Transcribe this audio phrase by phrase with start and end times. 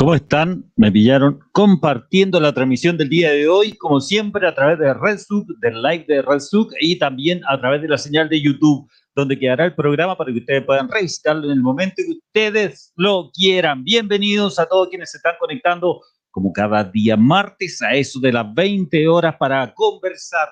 [0.00, 0.64] ¿Cómo están?
[0.76, 5.46] Me pillaron compartiendo la transmisión del día de hoy, como siempre, a través de RedSuc,
[5.60, 9.66] del live de RedSuc y también a través de la señal de YouTube, donde quedará
[9.66, 13.84] el programa para que ustedes puedan revisitarlo en el momento que ustedes lo quieran.
[13.84, 18.54] Bienvenidos a todos quienes se están conectando, como cada día martes, a eso de las
[18.54, 20.48] 20 horas para conversar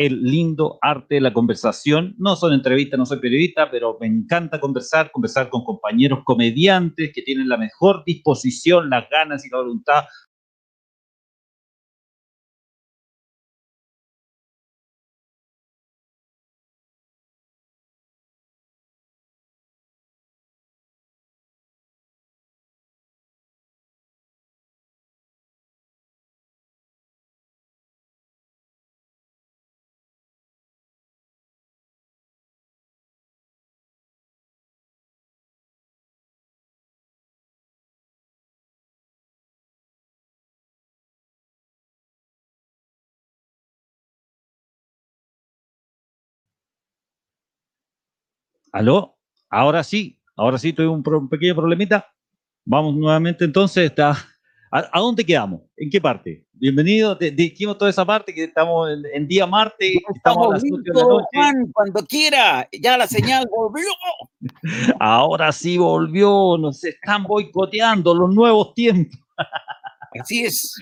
[0.00, 2.14] el lindo arte de la conversación.
[2.16, 7.20] No son entrevistas, no soy periodista, pero me encanta conversar, conversar con compañeros comediantes que
[7.20, 10.04] tienen la mejor disposición, las ganas y la voluntad
[48.72, 49.16] ¿Aló?
[49.48, 52.06] Ahora sí, ahora sí, tuve un, un pequeño problemita.
[52.64, 53.86] Vamos nuevamente entonces.
[53.86, 54.16] Está,
[54.70, 55.62] ¿a, dónde quedamos?
[55.76, 56.44] ¿En qué parte?
[56.52, 60.92] Bienvenido, dijimos toda esa parte que estamos en, día martes, estamos, a las 8 de
[60.94, 61.26] la noche.
[61.32, 63.88] Juan, cuando quiera, ya la señal volvió.
[65.00, 69.18] Ahora sí volvió, nos están boicoteando los nuevos tiempos.
[70.20, 70.74] Así es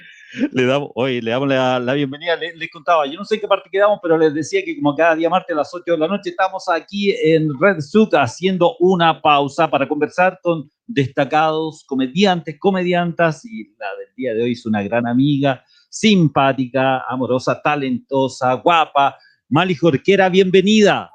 [0.53, 2.37] le damos, hoy le damos la, bienvenida.
[2.37, 5.15] Les, contaba, yo no sé en qué parte quedamos, pero les decía que como cada
[5.15, 9.21] día martes a las 8 de la noche estamos aquí en Red Suit haciendo una
[9.21, 14.83] pausa para conversar con destacados comediantes, comediantas y la del día de hoy es una
[14.83, 19.17] gran amiga, simpática, amorosa, talentosa, guapa.
[19.49, 21.11] Mali Jorquera, bienvenida.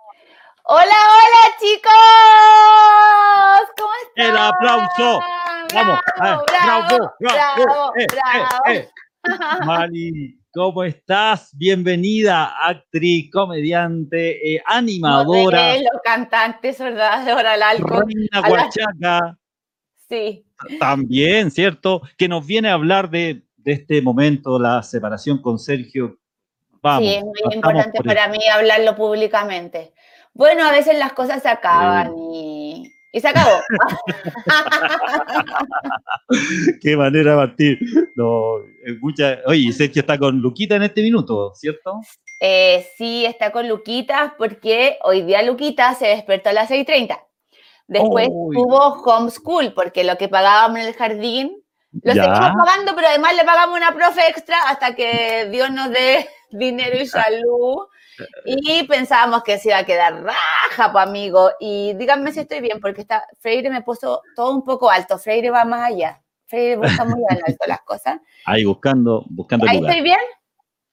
[0.65, 1.91] Hola, hola chicos,
[3.77, 4.25] ¿cómo están?
[4.25, 5.19] El aplauso.
[5.73, 8.89] Vamos, bravo, bravo, bravo, eh, eh, eh.
[9.65, 11.55] Mali, ¿cómo estás?
[11.55, 15.77] Bienvenida, actriz, comediante, animadora.
[15.77, 17.25] los cantantes, ¿verdad?
[17.25, 19.37] De Hora Reina Huachaca.
[20.09, 20.45] Sí.
[20.79, 22.01] También, ¿cierto?
[22.17, 26.17] Que nos viene a hablar de, este momento, la separación con Sergio.
[26.81, 29.93] Vamos, sí, es muy importante para mí hablarlo públicamente.
[30.33, 32.52] Bueno, a veces las cosas se acaban y
[33.13, 33.61] y se acabó.
[36.81, 37.77] Qué manera partir.
[38.15, 38.55] No,
[39.01, 39.37] mucha...
[39.45, 42.01] Oye, Sergio está con Luquita en este minuto, ¿cierto?
[42.41, 47.19] Eh, sí, está con Luquita porque hoy día Luquita se despertó a las 6.30.
[47.87, 53.35] Después tuvo homeschool porque lo que pagábamos en el jardín lo seguimos pagando, pero además
[53.35, 57.77] le pagamos una profe extra hasta que Dios nos dé dinero y salud
[58.45, 61.51] y pensábamos que se iba a quedar raja, pues amigo.
[61.59, 65.17] Y díganme si estoy bien, porque está, Freire me puso todo un poco alto.
[65.17, 66.21] Freire va más allá.
[66.45, 68.19] Freire busca muy alto las cosas.
[68.45, 69.67] Ahí buscando, buscando.
[69.67, 70.19] ¿Ahí estoy bien?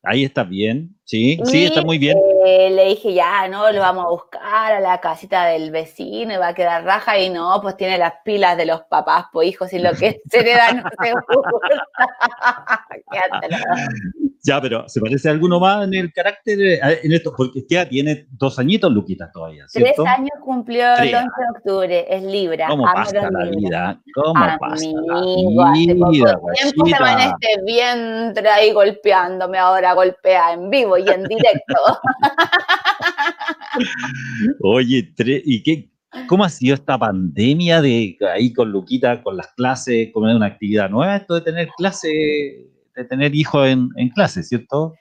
[0.03, 2.16] Ahí está bien, sí, sí, está muy bien.
[2.47, 6.38] Eh, le dije, ya, no, lo vamos a buscar a la casita del vecino y
[6.38, 7.19] va a quedar raja.
[7.19, 10.42] Y no, pues tiene las pilas de los papás, pues hijos, y lo que se
[10.42, 11.12] le da no se
[14.43, 17.33] Ya, pero ¿se parece a alguno más en el carácter, en esto?
[17.37, 20.03] Porque ya tiene dos añitos, Luquita, todavía, ¿cierto?
[20.03, 22.69] Tres años cumplió el 11 de octubre, es Libra.
[22.69, 24.01] ¿Cómo pasa la vida?
[24.15, 26.41] ¿Cómo pasa la vida?
[26.53, 31.75] Hace poco tiempo en este vientre ahí golpeándome, ahora golpea en vivo y en directo.
[34.62, 35.91] Oye, ¿y qué,
[36.27, 40.91] ¿Cómo ha sido esta pandemia de ahí con Luquita, con las clases, como una actividad
[40.91, 44.95] nueva, esto de tener clase de tener hijos en, en clase, ¿cierto?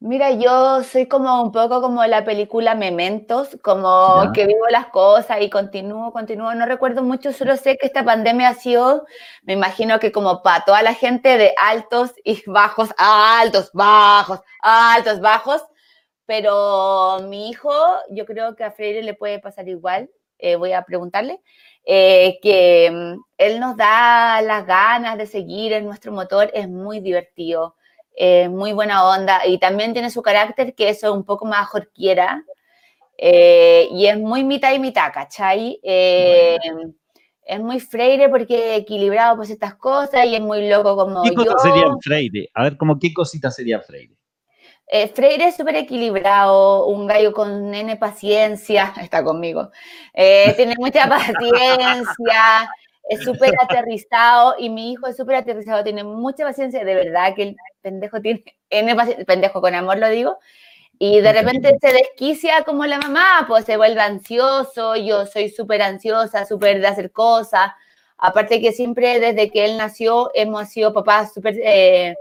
[0.00, 5.38] Mira, yo soy como un poco como la película Mementos, como que vivo las cosas
[5.40, 6.54] y continúo, continúo.
[6.54, 9.06] No recuerdo mucho, solo sé que esta pandemia ha sido,
[9.42, 15.20] me imagino que como para toda la gente de altos y bajos, altos, bajos, altos,
[15.20, 15.62] bajos.
[16.26, 17.72] Pero mi hijo,
[18.10, 20.10] yo creo que a Freire le puede pasar igual.
[20.38, 21.40] Eh, voy a preguntarle.
[21.90, 27.00] Eh, que mm, él nos da las ganas de seguir en nuestro motor, es muy
[27.00, 27.76] divertido,
[28.14, 32.44] es muy buena onda y también tiene su carácter que es un poco más jorquiera
[33.16, 35.80] eh, y es muy mitad y mitad, ¿cachai?
[35.82, 36.58] Eh,
[37.46, 41.62] es muy Freire porque equilibrado pues estas cosas y es muy loco como ¿Qué cosas
[41.62, 42.50] serían Freire?
[42.52, 44.17] A ver, como qué cositas sería Freire.
[44.90, 49.70] Eh, Freire es súper equilibrado, un gallo con nene paciencia, está conmigo,
[50.14, 52.70] eh, tiene mucha paciencia,
[53.10, 57.42] es súper aterrizado y mi hijo es súper aterrizado, tiene mucha paciencia, de verdad que
[57.42, 58.96] el pendejo tiene N
[59.26, 60.38] pendejo con amor lo digo,
[60.98, 65.82] y de repente se desquicia como la mamá, pues se vuelve ansioso, yo soy súper
[65.82, 67.72] ansiosa, súper de hacer cosas,
[68.18, 72.16] Aparte que siempre desde que él nació hemos sido papás súper eh,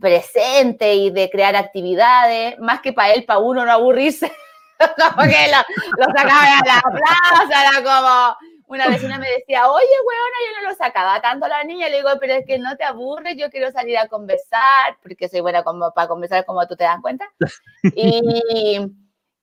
[0.00, 4.32] presentes y de crear actividades, más que para él, para uno no aburrirse.
[5.16, 8.36] como que lo, lo sacaba a la plaza, era como
[8.66, 11.88] una vecina me decía, oye, weona, yo no lo sacaba tanto a la niña.
[11.88, 15.40] Le digo, pero es que no te aburres, yo quiero salir a conversar, porque soy
[15.40, 17.30] buena como para conversar, como tú te das cuenta.
[17.94, 18.80] Y,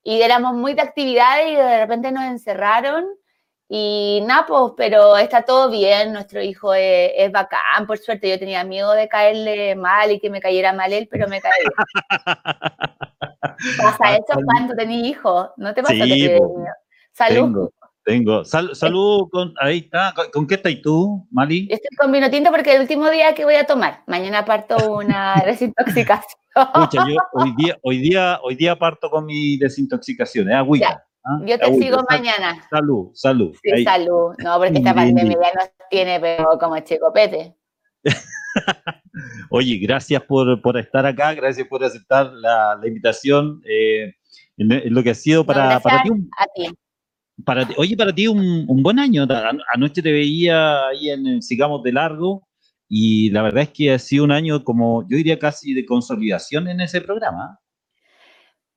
[0.02, 3.06] y éramos muy de actividades y de repente nos encerraron.
[3.74, 8.28] Y nada, pues, pero está todo bien, nuestro hijo es, es, bacán, por suerte.
[8.28, 11.52] Yo tenía miedo de caerle mal y que me cayera mal él, pero me caí.
[13.78, 15.54] ¿Pasa eso cuando tenés hijo?
[15.56, 16.40] ¿No te pasa Sí, que te.
[17.12, 17.44] Salud.
[17.44, 17.72] Tengo,
[18.04, 18.44] tengo.
[18.44, 20.12] Sal- salud, con, ahí está.
[20.14, 21.66] ¿Con, con qué estás tú, Mali?
[21.66, 24.02] Yo estoy con vino tinto porque es el último día que voy a tomar.
[24.06, 26.38] Mañana parto una desintoxicación.
[26.54, 31.06] Escucha, yo hoy día, hoy día, hoy día parto con mi desintoxicación, es agüita.
[31.24, 31.38] ¿Ah?
[31.46, 31.84] Yo te Agüita.
[31.84, 32.66] sigo Sal- mañana.
[32.70, 33.54] Salud, salud.
[33.62, 34.34] Sí, salud.
[34.38, 37.54] No, porque esta pandemia ya nos tiene, pero como chicopete.
[39.50, 44.14] Oye, gracias por, por estar acá, gracias por aceptar la, la invitación eh,
[44.56, 46.74] en, en lo que ha sido No, para, gracias para ti un a ti.
[47.44, 49.22] Para oye, para ti un, un buen año.
[49.28, 52.46] An- Anoche te veía ahí en Sigamos de Largo
[52.88, 56.68] y la verdad es que ha sido un año como, yo diría casi de consolidación
[56.68, 57.58] en ese programa.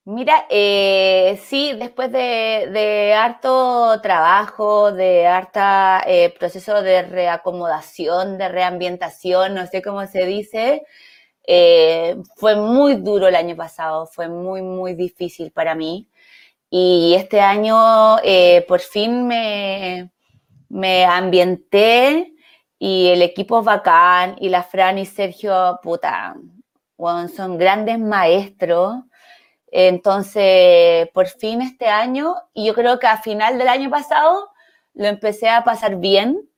[0.08, 8.48] Mira, eh, sí, después de, de harto trabajo, de harta eh, proceso de reacomodación, de
[8.48, 10.84] reambientación, no sé cómo se dice,
[11.46, 16.08] eh, fue muy duro el año pasado, fue muy, muy difícil para mí.
[16.70, 17.76] Y este año
[18.68, 20.10] por fin me,
[20.68, 22.34] me ambienté
[22.78, 26.36] y el equipo es bacán y la Fran y Sergio, puta,
[27.36, 28.96] son grandes maestros.
[29.68, 34.50] Entonces, por fin este año, y yo creo que a final del año pasado
[34.94, 36.48] lo empecé a pasar bien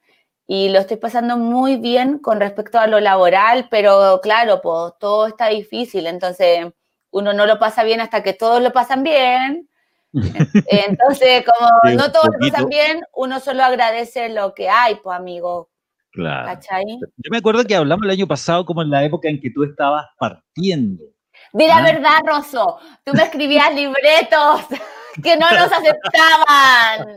[0.46, 5.26] y lo estoy pasando muy bien con respecto a lo laboral, pero claro, pues todo
[5.26, 6.66] está difícil, entonces
[7.10, 9.68] uno no lo pasa bien hasta que todos lo pasan bien.
[10.66, 15.68] Entonces, como no todos lo pasan bien, uno solo agradece lo que hay, pues amigo,
[16.12, 16.46] Claro.
[16.46, 16.84] ¿cachai?
[16.88, 19.64] Yo me acuerdo que hablamos el año pasado como en la época en que tú
[19.64, 21.04] estabas partiendo.
[21.52, 21.82] Di la Ah.
[21.82, 22.78] verdad, Rosso.
[23.04, 24.60] Tú me escribías libretos
[25.22, 27.16] que no nos aceptaban.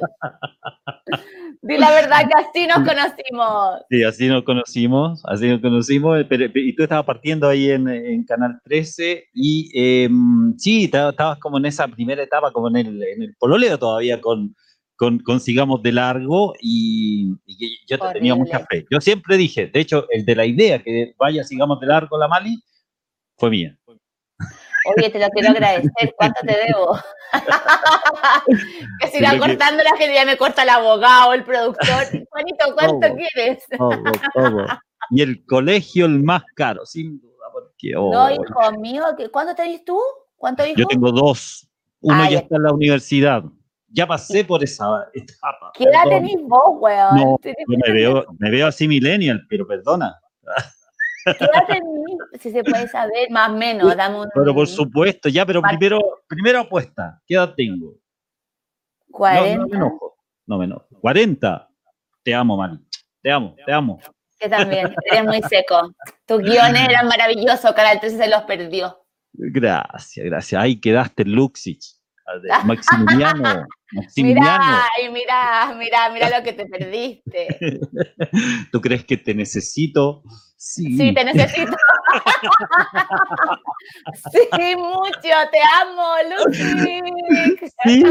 [1.62, 3.82] Di la verdad que así nos conocimos.
[3.90, 8.24] Sí, así nos conocimos, así nos conocimos, pero- y tú estabas partiendo ahí en, en
[8.26, 10.10] Canal 13 y eh,
[10.58, 14.20] sí, ta- estabas como en esa primera etapa, como en el, en el pololeo todavía
[14.20, 14.56] con,
[14.96, 18.86] con, con Sigamos de Largo y, y yo te tenía mucha fe.
[18.90, 22.28] Yo siempre dije, de hecho, el de la idea que vaya Sigamos de Largo la
[22.28, 22.60] Mali
[23.38, 23.78] fue mía.
[24.86, 26.14] Oye, te lo quiero agradecer.
[26.18, 26.98] ¿Cuánto te debo?
[29.00, 31.44] que si Yo irá creo que- cortando la gente ya me corta el abogado, el
[31.44, 31.88] productor.
[32.30, 33.16] Juanito, ¿cuánto Todo.
[33.16, 33.64] quieres?
[33.78, 34.02] Todo,
[34.34, 34.66] todo.
[35.12, 39.04] Y el colegio el más caro, sin duda, porque oh, No, hijo mío.
[39.18, 40.00] ¿qué- ¿Cuánto tenés tú?
[40.38, 40.76] ¿Cuánto hijo?
[40.78, 41.68] yo tengo dos.
[42.02, 43.44] Uno Ah, ya está en la universidad.
[43.94, 45.72] Ya pasé por esa etapa.
[45.74, 47.16] ¿Qué edad tenés vos, weón?
[47.16, 50.18] No, me veo, me veo así millennial, pero perdona.
[51.26, 52.40] ¿Qué?
[52.40, 53.96] Si se puede saber, más o menos.
[53.96, 54.30] Dame un...
[54.34, 57.22] Pero por supuesto, ya, pero primero, primero apuesta.
[57.26, 57.96] ¿Qué edad tengo?
[59.08, 59.58] No, 40.
[59.58, 60.16] no me enojo.
[60.48, 60.88] No me enojo.
[61.02, 61.70] 40.
[62.24, 62.80] Te amo, Mari.
[63.22, 64.00] Te amo, te amo.
[64.40, 65.94] Que también, eres muy seco.
[66.26, 68.98] Tus guiones eran maravillosos, Canal 13 se los perdió.
[69.34, 70.62] Gracias, gracias.
[70.62, 72.02] Ahí quedaste, Luxich.
[72.66, 73.68] Maximiliano.
[73.92, 74.66] Maximiliano.
[74.66, 77.80] Mira, y mira, mira, mira lo que te perdiste.
[78.72, 80.24] ¿Tú crees que te necesito?
[80.64, 80.96] Sí.
[80.96, 81.72] Sí, te necesito.
[84.32, 86.14] Sí, mucho, te amo,
[86.46, 87.00] Lucy.
[87.84, 88.04] Sí,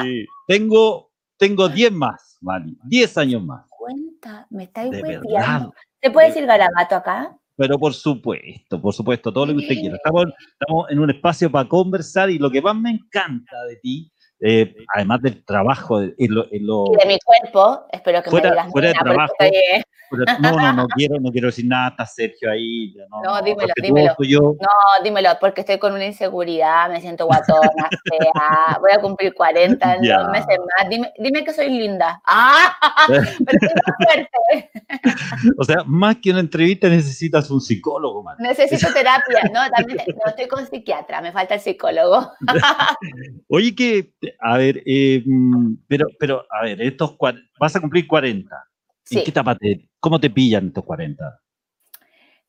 [0.00, 0.26] sí.
[0.46, 2.76] Tengo, tengo 10 más, Mari.
[2.84, 3.66] 10 años más.
[3.68, 5.72] Cuenta, me estáis hueveando.
[6.00, 7.36] ¿Se puede decir garabato acá?
[7.56, 9.96] Pero por supuesto, por supuesto, todo lo que usted quiera.
[9.96, 10.26] Estamos,
[10.60, 14.10] estamos en un espacio para conversar y lo que más me encanta de ti,
[14.40, 18.50] eh, además del trabajo, en lo, en lo- Y de mi cuerpo, espero que Fuera-
[18.50, 19.34] me digas fuera de porque trabajo.
[19.38, 19.84] pero
[20.40, 22.94] no, no, no quiero, no quiero decir nada, está Sergio ahí.
[23.10, 24.14] No, No, dímelo, dímelo.
[24.20, 24.40] Yo.
[24.40, 27.60] No, dímelo, porque estoy con una inseguridad, me siento guatona,
[28.04, 30.88] fea, voy a cumplir 40 en dos meses más.
[30.88, 32.20] Dime, dime que soy linda.
[32.26, 32.76] ¡Ah!
[33.08, 33.60] Pero
[34.00, 34.70] suerte.
[35.58, 38.36] O sea, más que una entrevista necesitas un psicólogo, man.
[38.38, 39.50] Necesito terapia.
[39.52, 42.32] No, también no, estoy con psiquiatra, me falta el psicólogo.
[43.48, 47.16] Oye, que, a ver, eh, mm, pero, pero, a ver, estos
[47.58, 48.54] vas a cumplir 40.
[48.54, 49.24] ¿En Sí.
[49.24, 51.40] qué etapa te, cómo te pillan estos 40?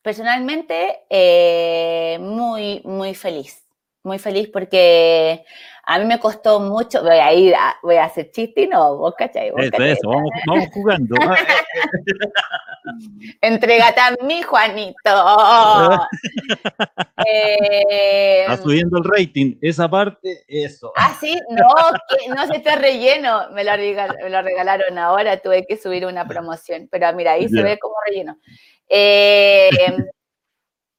[0.01, 3.62] Personalmente, eh, muy, muy feliz.
[4.03, 5.43] Muy feliz porque
[5.86, 8.98] a mí me costó mucho, voy a ir, a, voy a hacer chiste y no,
[8.98, 9.51] vos cachai.
[9.51, 9.91] Vos, Eso, cachai.
[9.91, 11.15] eso, vamos, vamos jugando.
[13.41, 14.93] Entrégate a mí, Juanito.
[17.25, 19.55] Eh, Está subiendo el rating.
[19.62, 20.91] Esa parte, eso.
[20.95, 21.67] ah, sí, no,
[22.10, 23.50] que no se está relleno.
[23.51, 26.88] Me lo, regal- me lo regalaron ahora, tuve que subir una promoción.
[26.91, 28.38] Pero mira, ahí se ve como relleno.
[28.89, 29.69] Eh,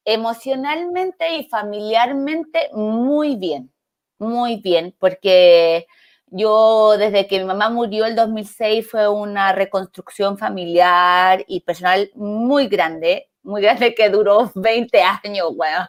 [0.04, 3.70] emocionalmente y familiarmente, muy bien.
[4.18, 5.86] Muy bien, porque
[6.28, 12.68] yo desde que mi mamá murió el 2006 fue una reconstrucción familiar y personal muy
[12.68, 15.86] grande, muy grande que duró 20 años, weón.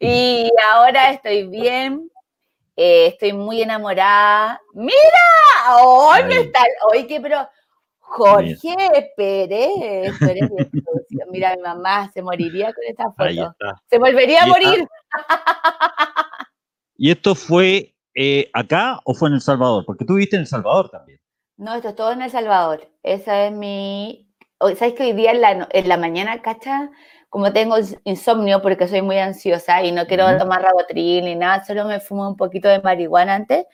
[0.00, 2.10] Y ahora estoy bien,
[2.76, 4.60] eh, estoy muy enamorada.
[4.72, 5.76] ¡Mira!
[5.80, 6.60] ¡Hoy me está!
[6.92, 7.48] Oye, pero
[7.98, 10.48] Jorge Pérez, sucio.
[11.32, 13.50] Mira, mi mamá se moriría con esta Ahí foto.
[13.52, 13.82] está.
[13.90, 14.86] Se volvería a morir.
[16.96, 19.84] ¿Y esto fue eh, acá o fue en El Salvador?
[19.86, 21.18] Porque tú viviste en El Salvador también.
[21.56, 22.88] No, esto es todo en El Salvador.
[23.02, 24.28] Esa es mi.
[24.60, 26.90] ¿Sabes que hoy día en la, en la mañana, cacha?
[27.28, 30.38] Como tengo ins- insomnio porque soy muy ansiosa y no quiero Ujú.
[30.38, 33.64] tomar rabotril ni nada, solo me fumo un poquito de marihuana antes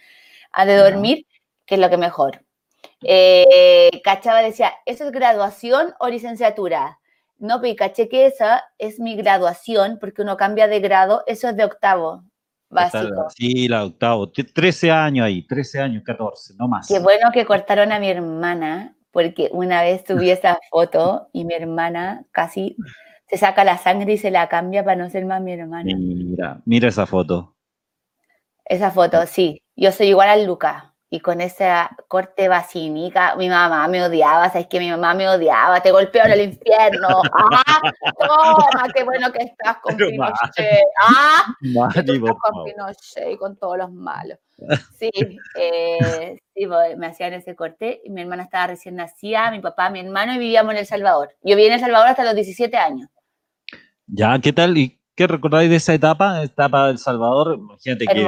[0.52, 1.26] a de dormir,
[1.66, 2.44] que es lo que mejor.
[3.02, 6.97] Eh, cachaba decía, ¿eso es graduación o licenciatura?
[7.38, 11.56] No, pero caché que esa es mi graduación porque uno cambia de grado, eso es
[11.56, 12.24] de octavo
[12.68, 13.28] básico.
[13.30, 14.30] Sí, la octavo.
[14.30, 16.88] T- 13 años ahí, 13 años, 14, no más.
[16.88, 21.54] Qué bueno que cortaron a mi hermana, porque una vez subí esa foto y mi
[21.54, 22.76] hermana casi
[23.28, 25.96] se saca la sangre y se la cambia para no ser más mi hermana.
[25.96, 27.54] Mira, mira esa foto.
[28.64, 29.62] Esa foto, sí.
[29.76, 30.84] Yo soy igual al Lucas.
[31.10, 35.80] Y con esa corte vacinica, mi mamá me odiaba, ¿sabes que Mi mamá me odiaba,
[35.80, 37.08] te golpeó en el infierno.
[37.32, 37.80] ¡Ah!
[38.18, 38.86] ¡Toma!
[38.94, 40.10] ¡Qué bueno que estás con Pero.
[40.10, 40.84] Pinochet!
[41.02, 41.54] ¡Ah!
[41.94, 42.64] que tú Mari, estás por con.
[42.64, 44.38] Pinochet y con todos los malos.
[44.98, 45.10] Sí,
[45.56, 50.00] eh, sí, me hacían ese corte y mi hermana estaba recién nacida, mi papá, mi
[50.00, 51.30] hermano y vivíamos en El Salvador.
[51.42, 53.08] Yo viví en El Salvador hasta los 17 años.
[54.08, 54.76] Ya, ¿qué tal?
[54.76, 56.42] ¿Y qué recordáis de esa etapa?
[56.42, 57.54] Etapa del Salvador.
[57.56, 58.26] Imagínate que.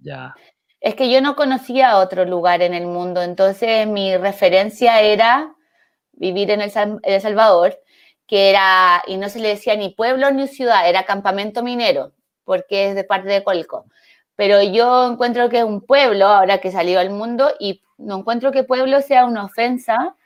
[0.00, 0.34] Ya.
[0.80, 5.54] Es que yo no conocía otro lugar en el mundo, entonces mi referencia era
[6.12, 7.78] vivir en El, Salvador,
[8.26, 12.12] que era, y no se le decía ni pueblo ni ciudad, era campamento minero,
[12.44, 13.86] porque es de parte de Colco.
[14.36, 18.52] Pero yo encuentro que es un pueblo, ahora que salió al mundo, y no encuentro
[18.52, 20.16] que pueblo sea una ofensa,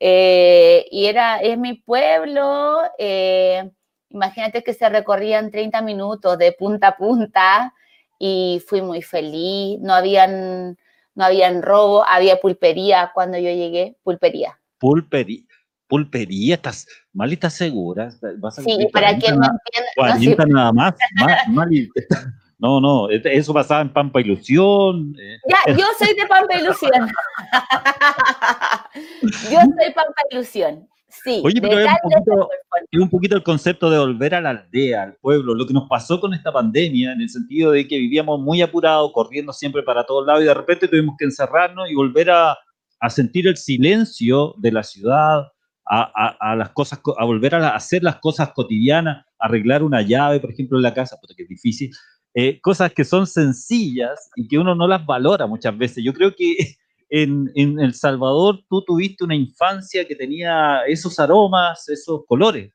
[0.00, 3.70] eh, y era, es mi pueblo, eh,
[4.10, 7.72] imagínate que se recorrían 30 minutos de punta a punta,
[8.18, 10.76] y fui muy feliz, no habían,
[11.14, 14.58] no habían robo, había pulpería cuando yo llegué, pulpería.
[14.78, 15.42] Pulpería.
[15.88, 18.10] Pulpería, ¿estás mal y estás segura?
[18.38, 20.94] ¿Vas a Sí, para 40 quien no entienda, no, sí, 40 nada más.
[22.58, 25.14] no, no, este- eso pasaba en Pampa Ilusión.
[25.16, 26.90] eh, ya, yo soy de Pampa Ilusión.
[29.50, 30.88] yo soy Pampa Ilusión,
[31.24, 31.40] sí.
[31.44, 32.48] Oye, pero es un poquito-
[32.90, 35.88] es un poquito el concepto de volver a la aldea, al pueblo, lo que nos
[35.88, 40.04] pasó con esta pandemia, en el sentido de que vivíamos muy apurados, corriendo siempre para
[40.04, 42.56] todos lados, y de repente tuvimos que encerrarnos y volver a,
[43.00, 45.42] a sentir el silencio de la ciudad,
[45.88, 49.24] a, a- a las cosas, co- a volver a, la- a hacer las cosas cotidianas,
[49.38, 51.90] arreglar una llave, por ejemplo, en la casa, puta que es difícil,
[52.34, 56.04] eh, cosas que son sencillas y que uno no las valora muchas veces.
[56.04, 56.56] Yo creo que
[57.22, 62.72] en, en El Salvador tú tuviste una infancia que tenía esos aromas, esos colores.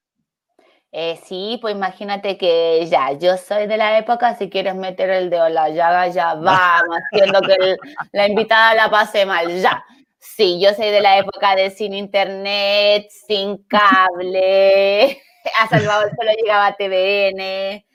[0.94, 5.30] Eh, sí, pues imagínate que ya, yo soy de la época, si quieres meter el
[5.30, 7.78] dedo en la llaga, ya vamos, haciendo que el-
[8.12, 9.84] la invitada la pase mal, ya.
[10.20, 15.18] Sí, yo soy de la época de sin internet, sin cable,
[15.62, 17.86] a Salvador solo llegaba TVN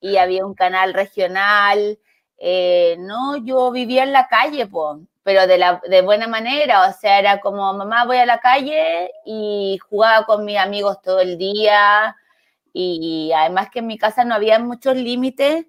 [0.00, 1.98] y había un canal regional.
[2.38, 6.92] Eh, no, yo vivía en la calle, po, pero de, la, de buena manera, o
[6.92, 11.38] sea, era como, mamá, voy a la calle y jugaba con mis amigos todo el
[11.38, 12.14] día
[12.74, 15.66] y además que en mi casa no había muchos límites,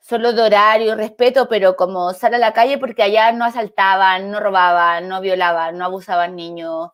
[0.00, 4.30] solo de horario y respeto, pero como sal a la calle porque allá no asaltaban,
[4.30, 6.90] no robaban, no violaban, no abusaban niños.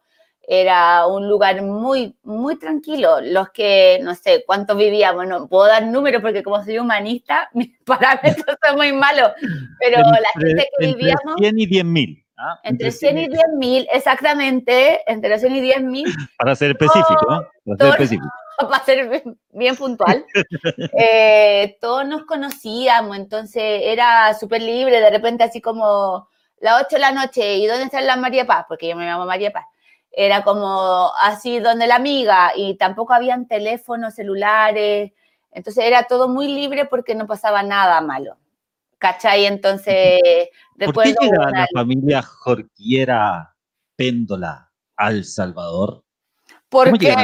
[0.53, 3.21] Era un lugar muy, muy tranquilo.
[3.21, 7.71] Los que, no sé, cuántos vivíamos, no puedo dar números porque como soy humanista, mis
[7.85, 9.31] parámetros son muy malos,
[9.79, 11.37] pero la gente que entre vivíamos...
[11.39, 12.25] 100 y 10 mil.
[12.37, 12.59] ¿ah?
[12.65, 16.07] Entre 100 y 10 mil, exactamente, entre 100 y 10 mil,
[16.39, 17.47] Para ser específico, ¿no?
[17.65, 18.29] Para ser específico.
[18.59, 20.25] para ser bien, bien puntual,
[20.99, 26.29] eh, todos nos conocíamos, entonces era súper libre, de repente así como
[26.59, 28.65] las 8 de la noche, ¿y dónde está la María Paz?
[28.69, 29.65] Porque yo me llamo María Paz.
[30.13, 35.13] Era como así donde la amiga y tampoco habían teléfonos celulares,
[35.53, 38.37] Entonces era todo muy libre porque no pasaba nada malo.
[38.99, 39.47] ¿Cachai?
[39.47, 40.21] Entonces,
[40.79, 43.55] ¿Por qué llega la familia Jorquiera
[43.97, 46.05] Péndola al Salvador?
[46.69, 47.15] Porque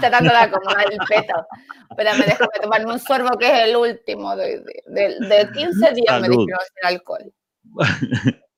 [0.00, 1.46] tratando de acomodar el peto.
[1.90, 6.58] Espérame, déjame tomarme un sorbo que es el último de, de, 15 días me dijeron
[6.74, 7.32] sin alcohol.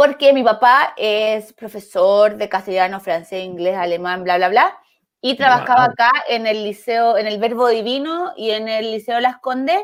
[0.00, 4.78] Porque mi papá es profesor de castellano, francés, inglés, alemán, bla, bla, bla.
[5.20, 9.36] Y trabajaba acá en el liceo, en el Verbo Divino y en el Liceo Las
[9.40, 9.82] Condes.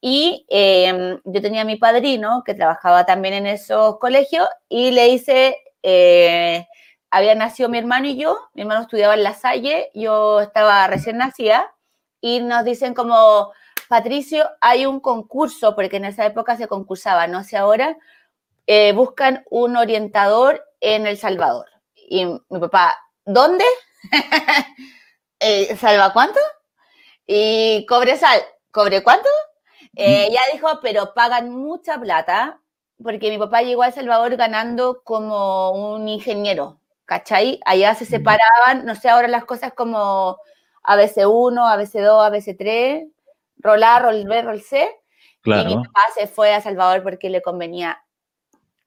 [0.00, 5.08] Y em, yo tenía a mi padrino que trabajaba también en esos colegios y le
[5.08, 6.68] hice, eh,
[7.10, 11.16] había nacido mi hermano y yo, mi hermano estudiaba en La Salle, yo estaba recién
[11.16, 11.74] nacida
[12.20, 13.50] y nos dicen como,
[13.88, 17.96] Patricio, hay un concurso, porque en esa época se concursaba, no sé ahora,
[18.66, 21.66] eh, buscan un orientador en El Salvador.
[21.94, 23.64] Y mi papá, ¿dónde?
[25.42, 26.38] Eh, ¿Salva cuánto?
[27.26, 29.30] Y cobre sal, ¿cobre cuánto?
[29.96, 32.60] Eh, ella dijo, pero pagan mucha plata,
[33.02, 37.58] porque mi papá llegó a El Salvador ganando como un ingeniero, ¿cachai?
[37.64, 40.36] Allá se separaban, no sé, ahora las cosas como
[40.82, 43.10] ABC1, ABC2, ABC3,
[43.58, 44.90] rol A, rol B, rol C.
[45.40, 45.70] Claro.
[45.70, 48.02] Y mi papá se fue a Salvador porque le convenía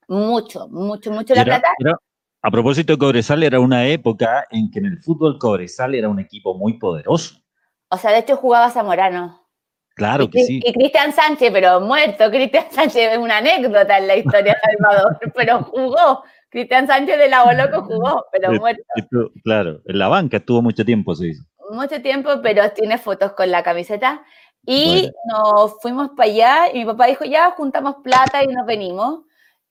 [0.07, 1.69] mucho, mucho, mucho la plata.
[2.45, 6.19] A propósito de Cobresal, era una época en que en el fútbol Cobresal era un
[6.19, 7.35] equipo muy poderoso.
[7.89, 9.43] O sea, de hecho jugaba Zamorano.
[9.95, 10.59] Claro que sí.
[10.63, 12.29] Y Cristian Sánchez, pero muerto.
[12.29, 16.23] Cristian Sánchez es una anécdota en la historia de Salvador, pero jugó.
[16.49, 18.83] Cristian Sánchez de la Loco jugó, pero muerto.
[19.43, 21.43] claro, en la banca estuvo mucho tiempo, se hizo.
[21.71, 24.23] Mucho tiempo, pero tiene fotos con la camiseta.
[24.65, 29.21] Y nos fuimos para allá y mi papá dijo, ya, juntamos plata y nos venimos.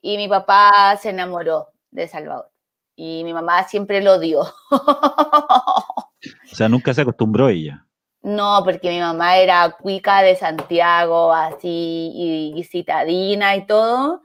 [0.03, 2.53] Y mi papá se enamoró de Salvador
[2.97, 4.43] y mi mamá siempre lo odió.
[4.71, 6.11] o
[6.53, 7.87] sea, nunca se acostumbró ella.
[8.23, 12.13] No, porque mi mamá era cuica de Santiago, así,
[12.55, 14.23] y, citadina y todo.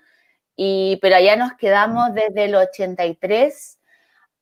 [0.56, 3.80] Y, pero allá nos quedamos desde el 83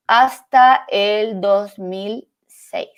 [0.07, 2.89] hasta el 2006.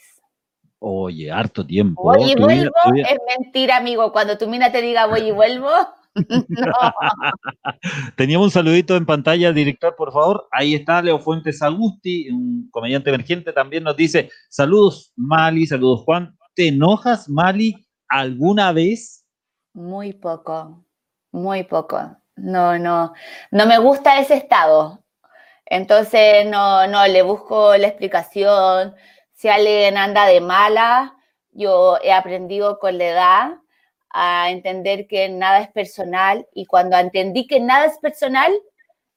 [0.80, 2.04] Oye, harto tiempo.
[2.04, 4.12] Voy y vuelvo, es mentira, amigo.
[4.12, 5.70] Cuando tu mina te diga voy y vuelvo,
[8.16, 10.48] Teníamos un saludito en pantalla, director, por favor.
[10.52, 16.38] Ahí está Leo Fuentes Agusti, un comediante emergente, también nos dice, saludos Mali, saludos Juan.
[16.56, 19.26] ¿Te enojas, Mali, alguna vez?
[19.74, 20.86] Muy poco,
[21.32, 22.18] muy poco.
[22.36, 23.14] No, no,
[23.52, 25.04] no me gusta ese estado.
[25.66, 28.96] Entonces, no, no, le busco la explicación.
[29.34, 31.16] Si alguien anda de mala,
[31.52, 33.58] yo he aprendido con la edad
[34.20, 38.52] a entender que nada es personal y cuando entendí que nada es personal,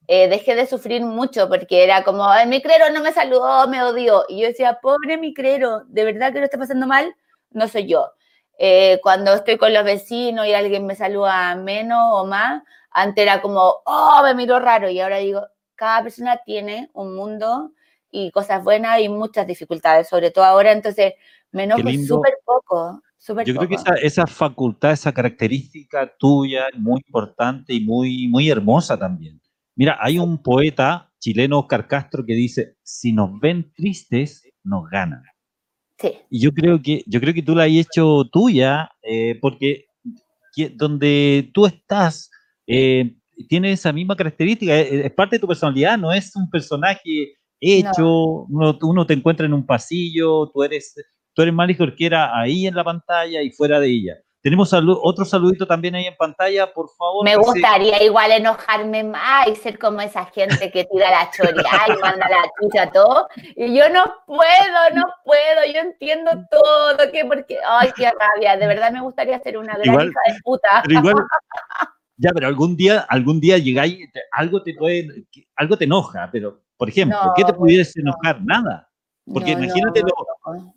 [0.07, 4.27] eh, dejé de sufrir mucho porque era como, el micrero no me saludó, me odió.
[4.29, 7.15] Y yo decía, pobre micrero, ¿de verdad que lo está pasando mal?
[7.51, 8.13] No soy yo.
[8.59, 13.41] Eh, cuando estoy con los vecinos y alguien me saluda menos o más, antes era
[13.41, 14.91] como, oh, me miró raro.
[14.91, 17.73] Y ahora digo, cada persona tiene un mundo
[18.11, 20.73] y cosas buenas y muchas dificultades, sobre todo ahora.
[20.73, 21.15] Entonces,
[21.53, 23.01] me enojo súper poco.
[23.29, 28.99] Yo creo que esa, facultad, esa característica tuya es muy importante y muy, muy hermosa
[28.99, 29.41] también.
[29.77, 35.23] Mira, hay un poeta chileno, Oscar Castro, que dice, si nos ven tristes, nos ganan.
[35.99, 36.13] Sí.
[36.31, 39.87] Y yo creo que, yo creo que tú la has hecho tuya, eh, porque
[40.75, 42.31] donde tú estás,
[42.67, 43.17] eh,
[43.49, 48.79] tiene esa misma característica, es, parte de tu personalidad, no es un personaje hecho, uno,
[48.81, 50.95] uno, te encuentra en un pasillo, tú eres
[51.35, 54.17] tú eres Mali Jorquera ahí en la pantalla y fuera de ella.
[54.43, 57.25] Tenemos otro saludito también ahí en pantalla, por favor.
[57.25, 62.01] Me gustaría igual enojarme más y ser como esa gente que tira la choría y
[62.01, 63.29] manda la chucha todo.
[63.55, 68.67] Y yo no puedo, no puedo, yo entiendo todo, que porque, ay, qué rabia, de
[68.67, 70.83] verdad me gustaría ser una gran hija de puta.
[72.17, 76.89] ya, pero algún día, algún día llegáis, algo te puede, algo te enoja, pero, por
[76.89, 78.41] ejemplo, ¿qué te pudieras enojar?
[78.43, 78.90] Nada.
[79.25, 80.03] Porque imagínate,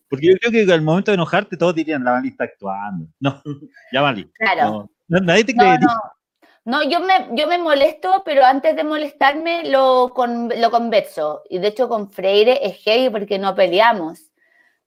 [0.10, 3.08] porque yo creo que al momento de enojarte todos dirían, la Vali está actuando.
[3.20, 3.42] No,
[3.92, 4.30] ya Vali.
[4.34, 4.90] Claro.
[5.08, 5.80] nadie te cree.
[6.66, 11.44] No, yo, me, yo me molesto, pero antes de molestarme lo, con, lo converso.
[11.50, 14.33] Y de hecho con Freire es gay porque no peleamos.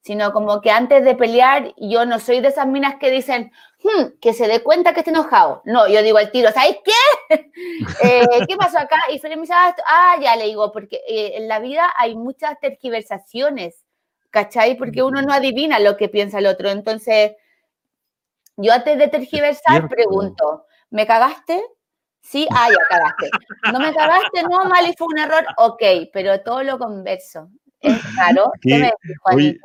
[0.07, 3.51] Sino como que antes de pelear, yo no soy de esas minas que dicen,
[3.83, 5.61] hmm, que se dé cuenta que esté enojado.
[5.65, 6.91] No, yo digo al tiro, ¿sabes qué?
[8.03, 8.97] Eh, ¿Qué pasó acá?
[9.11, 12.15] Y Freire me dice, ah, ah ya le digo, porque eh, en la vida hay
[12.15, 13.83] muchas tergiversaciones
[14.29, 14.77] ¿cachai?
[14.77, 16.69] Porque uno no adivina lo que piensa el otro.
[16.69, 17.33] Entonces,
[18.55, 21.63] yo antes de tergiversar pregunto, ¿me cagaste?
[22.21, 23.29] Sí, ah, ya cagaste.
[23.71, 27.49] No me cagaste, no, mal y fue un error, ok, pero todo lo converso.
[27.79, 28.51] Es raro.
[28.61, 28.91] ¿Qué, me
[29.33, 29.59] oye,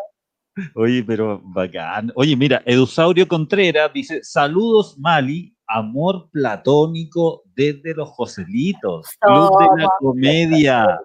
[0.74, 2.12] Oye, pero bacán.
[2.14, 9.88] Oye, mira, Edusaurio Contreras dice, saludos Mali, amor platónico desde los Joselitos, Club de la
[9.98, 11.00] Comedia.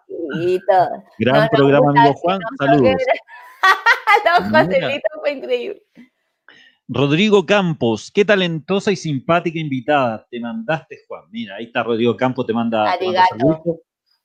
[1.19, 2.95] Gran programa, amigo Juan, saludos.
[4.25, 5.83] los Joselitos fue increíble.
[6.89, 10.25] Rodrigo Campos, qué talentosa y simpática invitada.
[10.29, 11.23] Te mandaste, Juan.
[11.31, 13.25] Mira, ahí está Rodrigo Campos, te manda, manda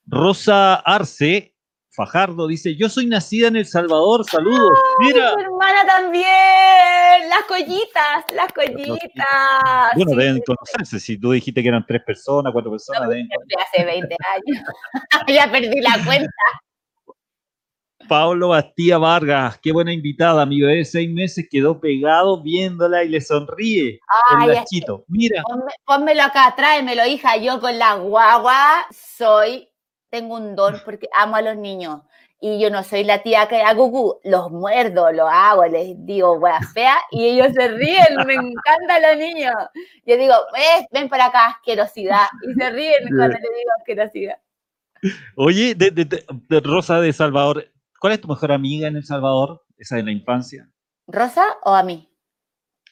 [0.05, 1.52] Rosa Arce,
[1.95, 4.71] Fajardo dice, yo soy nacida en El Salvador, saludos.
[4.97, 5.35] Mira.
[5.35, 9.91] Mi hermana también, las collitas, las collitas.
[9.95, 13.07] Bueno, deben conocerse, si tú dijiste que eran tres personas, cuatro personas.
[13.07, 13.29] deben
[13.59, 14.63] hace 20 años,
[15.27, 16.27] ya perdí la cuenta.
[18.09, 23.09] Pablo Bastía Vargas, qué buena invitada, mi bebé de seis meses quedó pegado viéndola y
[23.09, 23.99] le sonríe.
[24.31, 25.05] Ay, el lachito.
[25.07, 25.43] Mira.
[25.85, 29.69] pónmelo acá, tráemelo, hija, yo con la guagua soy
[30.13, 32.01] tengo un don porque amo a los niños.
[32.39, 36.59] Y yo no soy la tía que hago, los muerdo, lo hago, les digo, wea
[36.73, 39.55] fea, y ellos se ríen, me encantan los niños.
[40.05, 44.37] Yo digo, eh, ven para acá, asquerosidad, y se ríen cuando le digo asquerosidad.
[45.35, 47.65] Oye, de, Rosa de Salvador,
[47.99, 49.63] ¿cuál es tu mejor amiga en El Salvador?
[49.77, 50.69] Esa de la infancia.
[51.07, 52.07] ¿Rosa o a mí?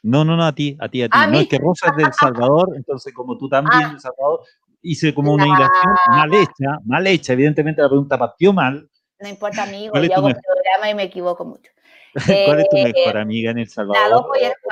[0.01, 1.17] No, no, no, a ti, a ti, a ti.
[1.29, 3.91] no, es que Rosa es de El Salvador, entonces como tú también ah.
[3.91, 4.41] El Salvador,
[4.81, 8.89] hice como una hilación mal hecha, mal hecha, evidentemente la pregunta partió mal.
[9.19, 11.71] No importa, amigo, yo hago programa y me equivoco mucho.
[12.45, 14.25] ¿Cuál es tu eh, mejor amiga en El Salvador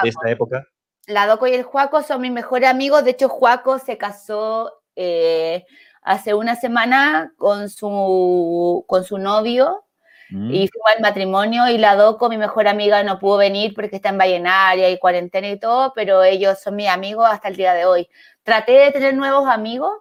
[0.04, 0.65] de esta época?
[1.06, 5.65] La Doco y el Juaco son mis mejores amigos, de hecho Juaco se casó eh,
[6.02, 9.86] hace una semana con su, con su novio,
[10.30, 10.52] mm.
[10.52, 14.10] y fue al matrimonio y la Doco, mi mejor amiga, no pudo venir porque está
[14.10, 17.86] en Vallenaria y cuarentena y todo, pero ellos son mis amigos hasta el día de
[17.86, 18.08] hoy
[18.43, 19.91] traté de tener nuevos amigos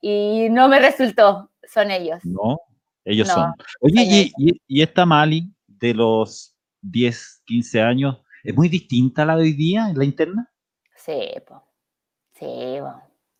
[0.00, 1.50] y no me resultó.
[1.66, 2.24] Son ellos.
[2.24, 2.58] No,
[3.04, 3.52] ellos son.
[3.80, 9.42] Oye, y, esta Mali de los 10, 15 años, ¿es muy distinta a la de
[9.42, 10.50] hoy día en la interna?
[10.96, 11.60] Sí, pues.
[12.38, 12.78] Sí,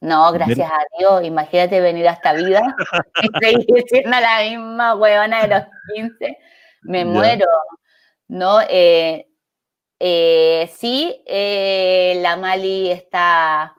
[0.00, 1.24] No, gracias a Dios.
[1.24, 2.60] Imagínate venir a esta vida
[3.22, 5.62] y seguir siendo la misma huevona de los
[5.94, 6.38] 15.
[6.82, 7.46] Me muero.
[8.28, 9.28] No, eh,
[9.98, 13.74] eh, sí, eh, la Mali está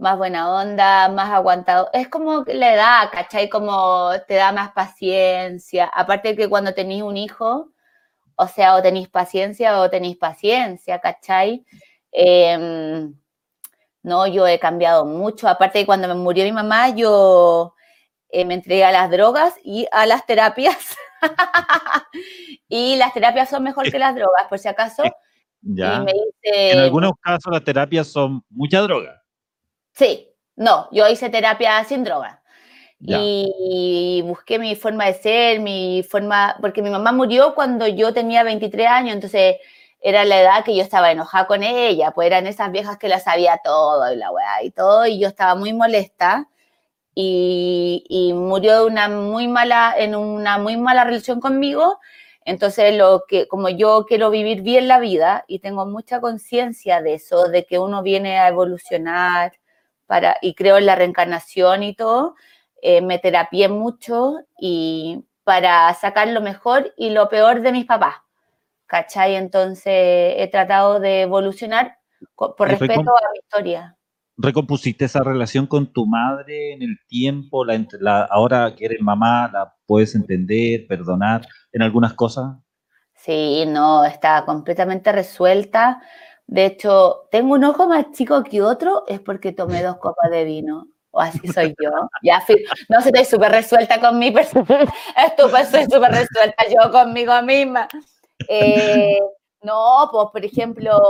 [0.00, 1.90] más buena onda, más aguantado.
[1.92, 3.48] Es como la edad, ¿cachai?
[3.50, 5.86] Como te da más paciencia.
[5.86, 7.70] Aparte de que cuando tenéis un hijo,
[8.34, 11.66] o sea, o tenéis paciencia o tenéis paciencia, ¿cachai?
[12.12, 13.14] Em,
[14.02, 15.48] no, yo he cambiado mucho.
[15.48, 17.74] Aparte de cuando me murió mi mamá, yo
[18.30, 20.96] eh, me entregué a las drogas y a las terapias.
[22.68, 25.02] y las terapias son mejor que las drogas, por si acaso.
[25.62, 26.06] Ya.
[26.42, 29.19] en algunos casos las terapias son mucha droga.
[30.00, 32.40] Sí, no, yo hice terapia sin droga.
[33.00, 38.42] Y busqué mi forma de ser, mi forma, porque mi mamá murió cuando yo tenía
[38.42, 39.56] 23 años, entonces
[40.00, 43.20] era la edad que yo estaba enojada con ella, pues eran esas viejas que la
[43.20, 46.48] sabía todo y la weá y todo, y yo estaba muy molesta
[47.14, 51.98] y, y, murió de una muy mala, en una muy mala relación conmigo.
[52.46, 57.14] Entonces, lo que, como yo quiero vivir bien la vida y tengo mucha conciencia de
[57.14, 59.59] eso, de que uno viene a evolucionar,
[60.42, 62.34] y creo en la reencarnación y todo,
[62.82, 68.16] eh, me terapié mucho y para sacar lo mejor y lo peor de mis papás,
[68.86, 69.36] ¿cachai?
[69.36, 71.98] Entonces he tratado de evolucionar
[72.36, 73.96] por respeto a mi historia.
[74.36, 77.64] ¿Recompusiste esa relación con tu madre en el tiempo?
[77.64, 82.56] La, ahora que eres mamá, ¿la puedes entender, perdonar en algunas cosas?
[83.14, 86.00] Sí, no, está completamente resuelta.
[86.50, 90.42] De hecho, tengo un ojo más chico que otro, es porque tomé dos copas de
[90.42, 90.88] vino.
[91.12, 91.90] O así soy yo.
[92.24, 92.44] Ya,
[92.88, 94.66] no sé, estoy súper resuelta con mi persona.
[95.38, 97.86] Súper resuelta yo conmigo misma.
[98.48, 99.20] Eh,
[99.62, 101.00] no, pues por ejemplo,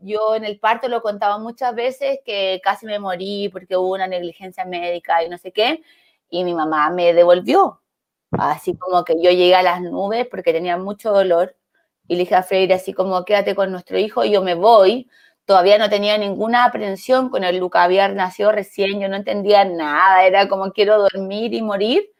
[0.00, 4.06] yo en el parto lo contaba muchas veces que casi me morí porque hubo una
[4.06, 5.82] negligencia médica y no sé qué,
[6.30, 7.82] y mi mamá me devolvió.
[8.30, 11.54] Así como que yo llegué a las nubes porque tenía mucho dolor
[12.12, 15.08] y le dije a Freire así como, quédate con nuestro hijo, y yo me voy.
[15.46, 20.24] Todavía no tenía ninguna aprensión con el Luca, había nacido recién, yo no entendía nada,
[20.24, 22.10] era como quiero dormir y morir.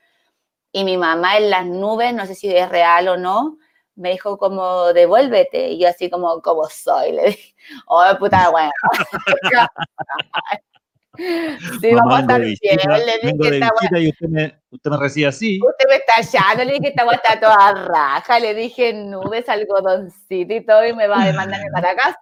[0.72, 3.58] Y mi mamá en las nubes, no sé si es real o no,
[3.94, 5.68] me dijo como, devuélvete.
[5.68, 7.54] Y yo así como, como soy, le dije,
[7.86, 8.72] oh, puta, bueno.
[11.16, 12.56] Sí, vamos a estar bien.
[12.62, 14.00] Le dije que estaba...
[14.00, 15.60] y usted me, usted me recibe así.
[15.62, 20.54] Usted me está echando, le dije que estaba está toda raja, le dije nubes, algodoncito
[20.54, 22.16] y todo, y me va a demandarme para casa.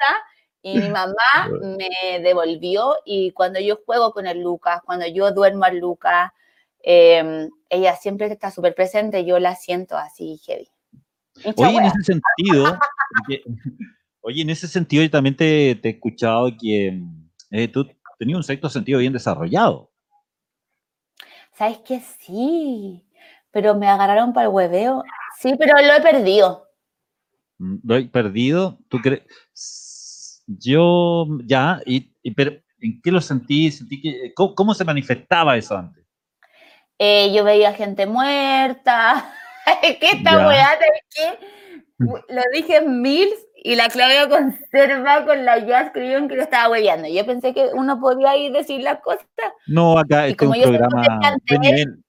[0.63, 1.15] Y mi mamá
[1.63, 6.33] me devolvió, y cuando yo juego con el Lucas, cuando yo duermo al Lucas,
[6.83, 10.69] em, ella siempre está súper presente, yo la siento así heavy.
[11.57, 12.79] Oye, en ese sentido,
[14.21, 17.01] oye, en ese sentido yo también te, he escuchado que
[17.51, 17.87] eh, tú
[18.21, 19.91] tenías un sexto sentido bien desarrollado.
[21.55, 23.03] ¿Sabes que sí?
[23.51, 25.03] Pero me agarraron para el hueveo.
[25.39, 26.69] Sí, pero lo he perdido.
[27.57, 28.79] Mm, ¿Lo he perdido?
[28.89, 30.43] ¿Tú crees?
[30.47, 33.71] Yo, ya, y, pero ¿en qué lo sentí?
[33.71, 36.05] sentí que, ¿cómo, se manifestaba eso antes?
[36.99, 39.33] Eh, yo veía gente muerta.
[39.81, 40.79] ¿Qué esta weá?
[41.09, 41.39] ¿Qué?
[41.99, 43.29] Lo dije mil
[43.63, 47.09] y la Claudia conserva con la jazz escribieron que lo estaba hueveando.
[47.09, 49.27] Yo pensé que uno podía ir decir las cosas.
[49.67, 51.03] No, acá este es un programa
[51.47, 52.05] de nivel.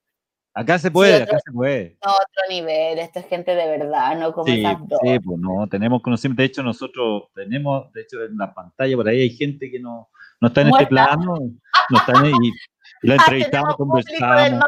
[0.54, 1.98] Acá se puede, acá se puede.
[2.02, 4.62] Otro nivel, esto es gente de verdad, no como sí,
[5.02, 6.42] Sí, pues no, tenemos conocimiento.
[6.42, 10.10] De hecho, nosotros tenemos, de hecho, en la pantalla por ahí hay gente que no,
[10.42, 11.36] no está en este plano,
[11.90, 12.52] no está en, y,
[13.04, 14.66] la entrevistamos, conversamos.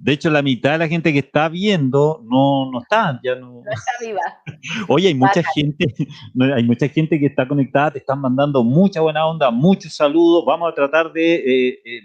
[0.00, 3.62] De hecho, la mitad de la gente que está viendo no, no está, ya no.
[3.64, 4.20] No está viva.
[4.88, 5.86] Oye, hay mucha gente,
[6.54, 10.44] hay mucha gente que está conectada, te están mandando mucha buena onda, muchos saludos.
[10.46, 12.00] Vamos a tratar de eh, eh,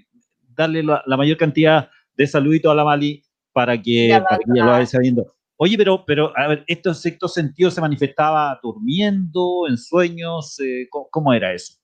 [0.56, 4.72] darle la, mayor cantidad de saluditos a la Mali para que, para que ella lo
[4.72, 5.36] vaya sabiendo.
[5.58, 10.60] Oye, pero, pero, a ver, ¿estos sexto sentido se manifestaba durmiendo, en sueños?
[10.60, 11.76] Eh, ¿cómo, era eso?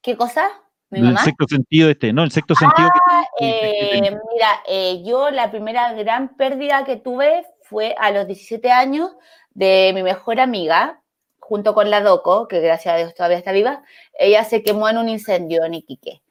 [0.00, 0.48] ¿Qué cosa?
[0.90, 2.24] El sexto sentido este, ¿no?
[2.24, 2.88] El sexto sentido.
[3.08, 8.70] Ah, eh, mira, eh, yo la primera gran pérdida que tuve fue a los 17
[8.70, 9.10] años
[9.54, 11.00] de mi mejor amiga,
[11.38, 13.82] junto con la Doco, que gracias a Dios todavía está viva.
[14.18, 16.22] Ella se quemó en un incendio en Iquique.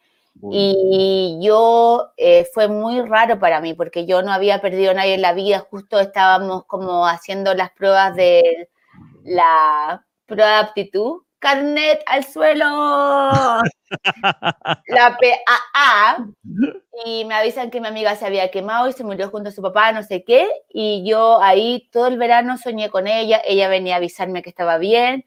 [0.49, 5.13] Y yo, eh, fue muy raro para mí, porque yo no había perdido a nadie
[5.13, 8.69] en la vida, justo estábamos como haciendo las pruebas de
[9.23, 12.65] la prueba de aptitud carnet al suelo,
[14.87, 16.27] la PAA,
[17.03, 19.61] y me avisan que mi amiga se había quemado y se murió junto a su
[19.61, 23.95] papá, no sé qué, y yo ahí todo el verano soñé con ella, ella venía
[23.95, 25.25] a avisarme que estaba bien,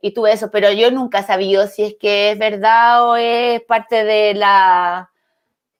[0.00, 4.04] y tuve eso, pero yo nunca sabía si es que es verdad o es parte
[4.04, 5.10] de la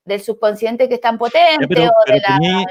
[0.03, 2.65] del subconsciente que es tan potente o de la,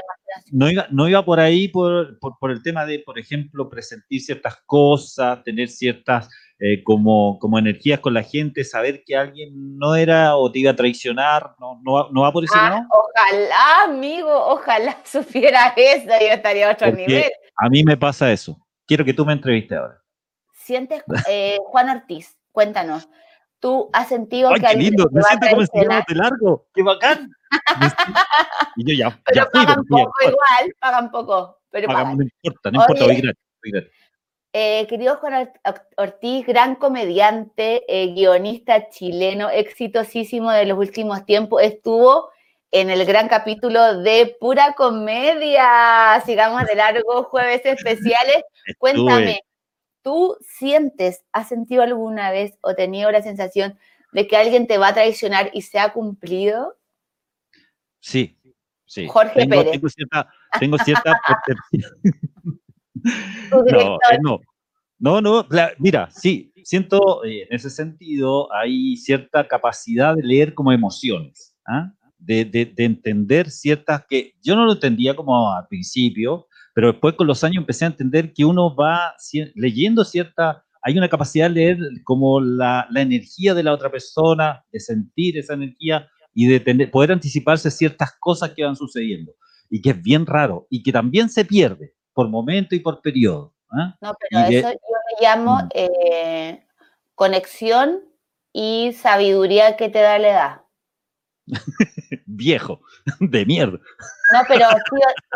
[0.51, 4.21] no, iba, no iba por ahí por, por, por el tema de, por ejemplo, presentir
[4.21, 9.93] ciertas cosas, tener ciertas eh, como, como energías con la gente, saber que alguien no
[9.93, 12.87] era o te iba a traicionar, no, no, va por ese ah, lado.
[12.89, 17.31] Ojalá, amigo, ojalá supiera eso, yo estaría a otro nivel.
[17.57, 18.57] A mí me pasa eso.
[18.87, 20.01] Quiero que tú me entrevistes ahora.
[20.55, 23.07] Sientes, eh, Juan Ortiz, cuéntanos,
[23.59, 27.29] ¿tú has sentido Ay, que qué lindo, me siento como si de largo, qué bacán.
[28.77, 32.17] y yo ya, pero ya pagan poco igual, pagan poco, pero pagan.
[32.17, 33.91] No importa, no importa, voy gratis,
[34.59, 35.51] eh, querido Juan
[35.97, 42.31] Ortiz, gran comediante, eh, guionista chileno, exitosísimo de los últimos tiempos, estuvo
[42.71, 46.19] en el gran capítulo de Pura Comedia.
[46.25, 48.41] Sigamos de largo, jueves especiales.
[48.79, 49.41] Cuéntame,
[50.01, 53.77] ¿tú sientes, has sentido alguna vez o tenido la sensación
[54.11, 56.75] de que alguien te va a traicionar y se ha cumplido?
[57.99, 58.35] Sí,
[58.87, 59.07] sí.
[59.07, 59.73] Jorge Pérez.
[59.73, 60.27] Tengo cierta,
[60.59, 61.21] tengo cierta
[63.51, 64.39] no, eh, no,
[64.99, 70.71] no, no, mira, sí, siento eh, en ese sentido hay cierta capacidad de leer como
[70.71, 71.93] emociones, ¿ah?
[72.17, 77.43] de, entender ciertas que yo no lo entendía como al principio, pero después con los
[77.43, 79.13] años empecé a entender que uno va
[79.55, 84.79] leyendo cierta, hay una capacidad de leer como la, energía de la otra persona, de
[84.79, 89.33] sentir esa energía y de poder anticiparse ciertas cosas que van sucediendo
[89.69, 93.53] y que es bien raro y que también se pierde por momento y por periodo.
[93.69, 93.95] ¿ah?
[94.01, 94.77] No, pero eso yo
[95.11, 95.69] le llamo mm.
[95.75, 96.65] eh,
[97.13, 98.01] conexión
[98.51, 100.61] y sabiduría que te da la edad.
[102.25, 102.81] Viejo,
[103.19, 103.77] de mierda.
[104.33, 104.65] No, pero,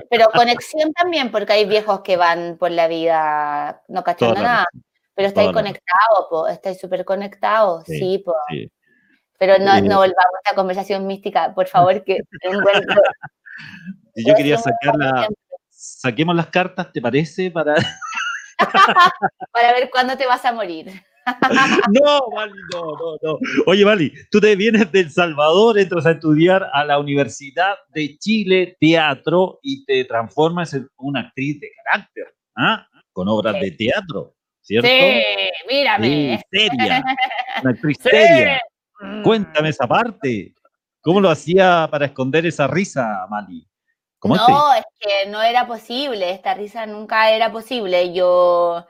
[0.10, 4.66] pero conexión también, porque hay viejos que van por la vida no cachando nada.
[5.14, 8.24] Pero estáis conectados, estáis súper conectados, sí,
[9.38, 12.22] Pero no, no, volvamos a conversación mística, por favor, que
[14.16, 15.28] yo quería sacar la,
[15.82, 17.50] saquemos las cartas, ¿te parece?
[17.50, 17.76] Para,
[19.52, 20.92] para ver cuándo te vas a morir.
[21.92, 23.40] no, Vali, no, no, no.
[23.68, 28.18] Oye, Vali, tú te vienes de El Salvador, entras a estudiar a la Universidad de
[28.18, 32.88] Chile Teatro y te transformas en una actriz de carácter, ¿ah?
[33.12, 34.88] Con obras de teatro, ¿cierto?
[34.88, 35.24] Sí,
[35.70, 36.42] mírame.
[36.50, 37.04] seria,
[37.62, 38.60] una actriz seria.
[39.24, 40.54] Cuéntame esa parte.
[41.02, 43.68] ¿Cómo lo hacía para esconder esa risa, Mali?
[44.24, 48.14] No, es que no era posible, esta risa nunca era posible.
[48.14, 48.86] Yo,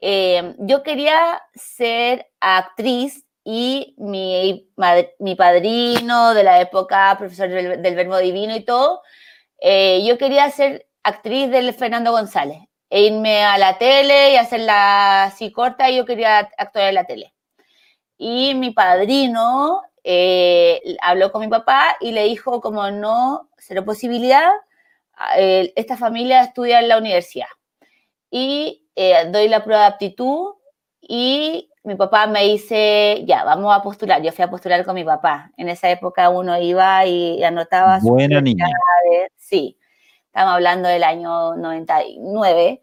[0.00, 4.68] eh, yo quería ser actriz y mi,
[5.18, 9.02] mi, padrino de la época, profesor del, Verbo Divino y todo,
[9.58, 12.58] eh, yo quería ser actriz del Fernando González.
[12.90, 17.04] e irme a la tele y hacerla así corta y yo quería actuar en la
[17.04, 17.34] tele.
[18.18, 24.50] Y mi padrino eh, habló con mi papá y le dijo como no, será posibilidad,
[25.36, 27.48] eh, esta familia estudia en la universidad.
[28.30, 30.54] Y eh, doy la prueba de aptitud
[31.00, 34.22] y mi papá me dice, ya, vamos a postular.
[34.22, 35.50] Yo fui a postular con mi papá.
[35.56, 37.98] En esa época uno iba y anotaba.
[38.00, 38.66] Buena niña.
[39.36, 39.78] Sí,
[40.26, 42.82] estamos hablando del año 99.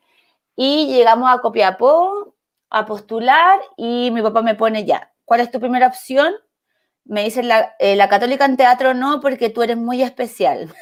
[0.56, 2.36] Y llegamos a Copiapó
[2.70, 6.34] a postular y mi papá me pone ya, ¿cuál es tu primera opción?
[7.06, 10.74] Me dice, la, eh, la católica en teatro no, porque tú eres muy especial.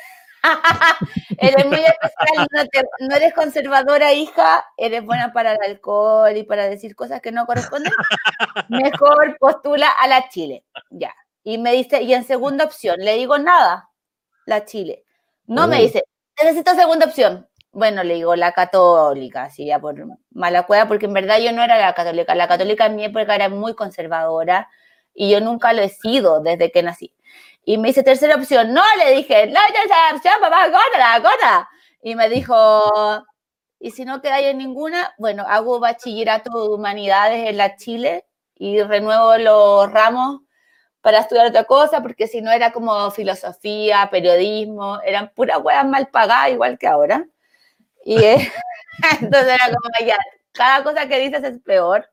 [1.37, 6.95] eres muy especial, no, eres conservadora, hija, eres buena para el alcohol y para decir
[6.95, 7.93] cosas que no corresponden.
[8.69, 10.63] Mejor postula a la Chile.
[10.89, 11.13] Ya.
[11.43, 13.89] Y me dice, y en segunda opción, le digo nada,
[14.45, 15.05] la Chile.
[15.45, 15.81] No me oh.
[15.81, 16.03] dice,
[16.41, 17.47] necesito segunda opción.
[17.71, 19.95] Bueno, le digo la católica, así ya por
[20.31, 22.33] mala cueva, porque en verdad yo no era la católica.
[22.35, 24.67] La católica en mi época era muy conservadora
[25.19, 27.11] y yo nunca lo he sido desde que nací.
[27.65, 31.69] Y me dice, tercera opción, no, le dije, no, tercera opción, papá, la cota.
[32.03, 33.25] Y me dijo,
[33.79, 38.25] y si no quedáis en ninguna, bueno, hago bachillerato de humanidades en la Chile
[38.55, 40.41] y renuevo los ramos
[41.01, 46.07] para estudiar otra cosa, porque si no era como filosofía, periodismo, eran puras huevas mal
[46.09, 47.25] pagadas, igual que ahora.
[48.05, 48.17] Y
[49.21, 50.17] entonces era como, ya,
[50.51, 52.07] cada cosa que dices es peor.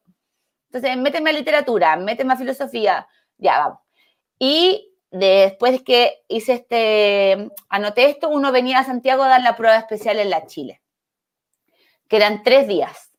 [0.74, 3.06] Entonces, méteme a literatura, méteme a filosofía,
[3.38, 3.78] ya, vamos.
[4.40, 9.76] Y después que hice este, anoté esto, uno venía a Santiago a dar la prueba
[9.76, 10.82] especial en la Chile,
[12.08, 13.12] que eran tres días.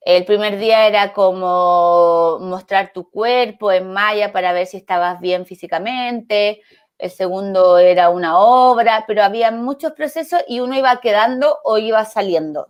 [0.00, 5.44] El primer día era como mostrar tu cuerpo en malla para ver si estabas bien
[5.44, 6.62] físicamente.
[6.98, 12.04] El segundo era una obra, pero había muchos procesos y uno iba quedando o iba
[12.04, 12.68] saliendo.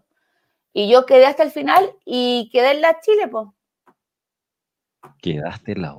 [0.72, 3.48] Y yo quedé hasta el final y quedé en la Chile, pues.
[5.20, 5.98] Quedaste en la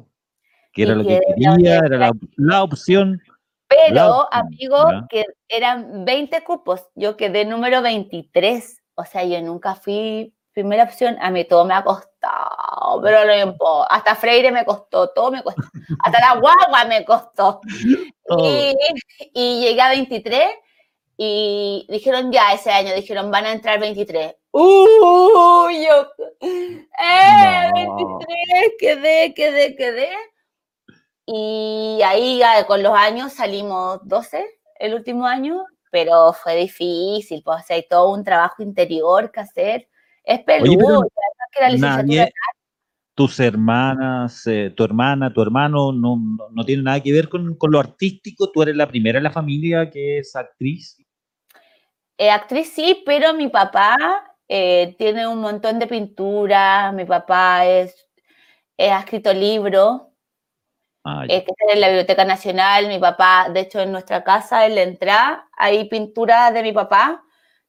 [0.78, 3.20] que era lo que quería, era la, opción.
[3.68, 4.78] Pero, amigo,
[5.10, 11.18] que eran 20 cupos, yo quedé número 23, o sea, yo nunca fui primera opción,
[11.20, 15.44] a mí todo me ha costado, pero no importa, hasta Freire me costó, todo me
[15.44, 15.62] costó,
[16.00, 17.62] hasta la guagua me costó.
[18.40, 18.76] Y,
[19.34, 20.50] y, llegué a 23
[21.18, 24.36] y dijeron ya ese año, dijeron van a entrar 23.
[24.52, 25.70] ¡Uh!
[25.72, 26.08] Yo,
[26.42, 27.72] ¡eh!
[27.74, 30.10] 23, quedé, quedé, quedé.
[31.26, 34.46] Y ahí con los años salimos 12
[34.80, 39.40] el último año, pero fue difícil, pues, o sea, hay todo un trabajo interior que
[39.40, 39.90] hacer.
[40.24, 41.08] Es peludo,
[41.52, 42.32] que la licenciatura
[43.18, 47.72] tus hermanas, eh, tu hermana, tu hermano, no, no, tiene nada que ver con, con,
[47.72, 48.52] lo artístico.
[48.52, 50.98] Tú eres la primera en la familia que es actriz.
[52.18, 53.96] Eh, actriz sí, pero mi papá
[54.48, 56.92] eh, tiene un montón de pintura.
[56.92, 58.08] Mi papá es,
[58.78, 60.08] ha escrito libros
[61.10, 64.76] Ah, que está en la Biblioteca Nacional, mi papá, de hecho en nuestra casa, en
[64.76, 67.24] la entrada, hay pinturas de mi papá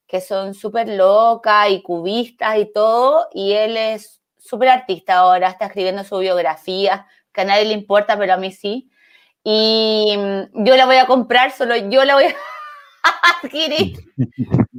[0.09, 5.67] que son súper locas y cubistas y todo, y él es súper artista ahora, está
[5.67, 8.91] escribiendo su biografía, que a nadie le importa, pero a mí sí.
[9.45, 12.35] Y mm, yo la voy a comprar, solo yo la voy a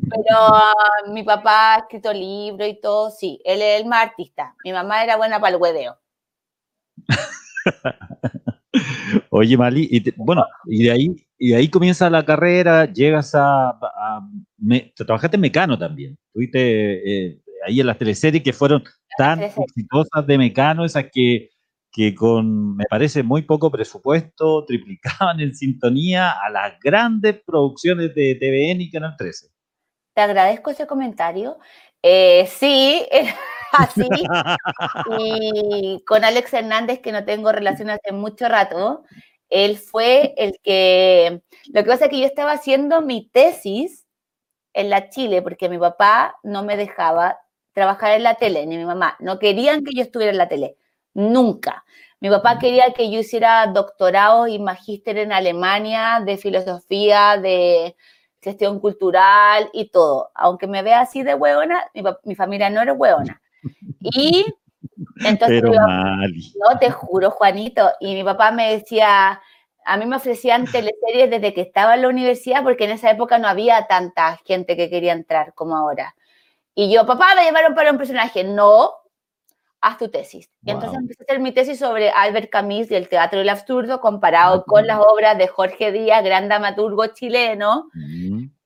[0.10, 4.56] Pero mi papá ha escrito libros y todo, sí, él es el más artista.
[4.64, 5.98] Mi mamá era buena para el hueveo.
[9.30, 13.80] Oye, Mali, y bueno, y de ahí y de ahí comienza la carrera, llegas a,
[14.96, 18.84] trabajaste en Mecano también, estuviste eh, ahí en las teleseries que fueron
[19.18, 21.50] tan exitosas de Mecano, esas que,
[21.92, 28.36] que con, me parece, muy poco presupuesto, triplicaban en sintonía a las grandes producciones de
[28.36, 29.48] TVN y Canal 13.
[30.14, 31.58] Te agradezco ese comentario.
[32.02, 33.06] Eh, sí,
[33.74, 34.08] así.
[35.20, 39.04] y con Alex Hernández, que no tengo relación hace mucho rato,
[39.50, 41.42] él fue el que,
[41.74, 44.06] lo que pasa es que yo estaba haciendo mi tesis
[44.74, 47.40] en la Chile, porque mi papá no me dejaba
[47.74, 50.78] trabajar en la tele, ni mi mamá, no querían que yo estuviera en la tele,
[51.20, 51.84] nunca.
[52.22, 57.96] Mi papá quería que yo hiciera doctorado y magíster en Alemania de filosofía, de
[58.42, 60.32] gestión cultural y todo.
[60.34, 63.42] Aunque me vea así de hueona, mi, mi familia no era hueona.
[64.02, 64.46] Y
[65.26, 69.42] entonces, no, te juro, Juanito, y mi papá me decía,
[69.86, 73.38] a mí me ofrecían teleseries desde que estaba en la universidad, porque en esa época
[73.38, 76.16] no había tanta gente que quería entrar como ahora.
[76.76, 78.46] Y yo, papá, me llamaron para un personaje.
[78.46, 78.94] No,
[79.82, 80.50] haz tu tesis.
[80.64, 84.02] Y entonces empecé a hacer mi tesis sobre Albert Camus y el teatro del absurdo
[84.02, 87.90] comparado con las obras de Jorge Díaz, gran dramaturgo chileno.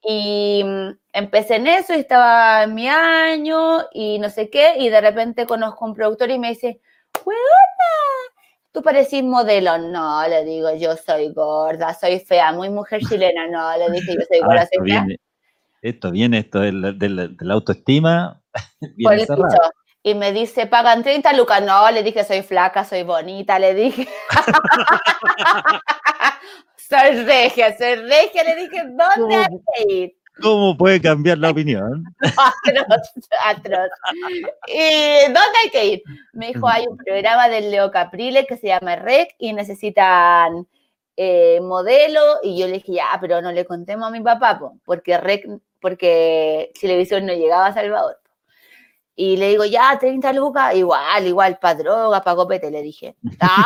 [0.06, 4.90] Y mm, empecé en eso y estaba en mi año y no sé qué, y
[4.90, 6.82] de repente conozco un productor y me dice,
[7.24, 7.44] ¡Huevona!
[8.72, 9.78] Tú parecís modelo.
[9.78, 13.48] No, le digo, yo soy gorda, soy fea, muy mujer chilena.
[13.48, 15.02] No, le dije, yo soy Ah, gorda, soy fea.
[15.04, 15.20] viene,
[15.84, 16.72] esto viene, esto de
[17.40, 18.42] la autoestima.
[19.04, 19.28] Por el.
[20.04, 21.64] Y me dice, pagan 30 lucas.
[21.64, 24.08] No, le dije, soy flaca, soy bonita, le dije.
[26.76, 30.14] soy regia, soy regia, le dije, ¿dónde hay que ir?
[30.42, 32.04] ¿Cómo puede cambiar la opinión?
[32.22, 33.12] Atroz,
[33.46, 33.90] atroz.
[34.68, 36.04] ¿Y dónde hay que ir?
[36.34, 40.68] Me dijo, hay un programa del Leo Caprile que se llama REC y necesitan
[41.16, 42.40] eh, modelo.
[42.42, 45.48] Y yo le dije, ya, pero no le contemos a mi papá, po, porque REC,
[45.80, 48.20] porque televisión no llegaba a Salvador.
[49.16, 53.16] Y le digo, ya, 30 lucas, igual, igual, para droga, para copete, le dije.
[53.40, 53.66] Ah,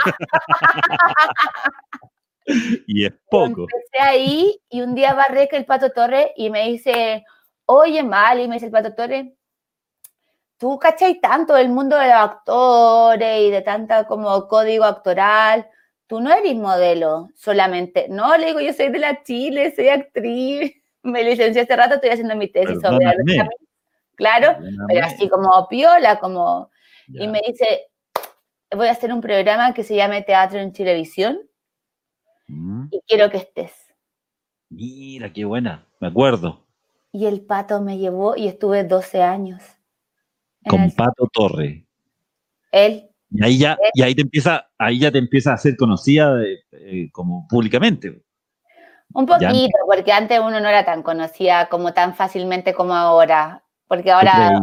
[2.88, 3.64] Y es poco.
[3.64, 7.26] Empecé ahí y un día va Rec el Pato Torre y me dice,
[7.66, 9.36] oye, Mali, me dice el Pato Torre,
[10.58, 15.68] tú cachai tanto del mundo de los actores y de tanta como código actoral,
[16.08, 18.08] tú no eres modelo solamente.
[18.10, 20.72] No, le digo, yo soy de la Chile, soy actriz,
[21.04, 23.40] me licencié hace rato, estoy haciendo mi tesis sobre Perdóname.
[23.42, 23.67] arte.
[24.18, 24.58] Claro,
[24.88, 26.70] pero así como piola, como...
[27.08, 27.88] Y me dice,
[28.76, 31.40] voy a hacer un programa que se llame Teatro en Televisión
[32.50, 33.74] Mm, y quiero que estés.
[34.70, 35.86] Mira, qué buena.
[36.00, 36.66] Me acuerdo.
[37.12, 39.62] Y el pato me llevó y estuve 12 años.
[40.70, 41.86] Con el- Pato Torre.
[42.72, 46.36] él, Y ahí ya, y ahí te empieza, ahí ya te empieza a ser conocida
[46.36, 48.24] de- eh, como públicamente.
[49.14, 49.50] un Ya.
[49.50, 53.64] poquito, porque antes uno no era tan conocida como tan fácilmente como ahora.
[53.88, 54.60] Porque ¿Tú ahora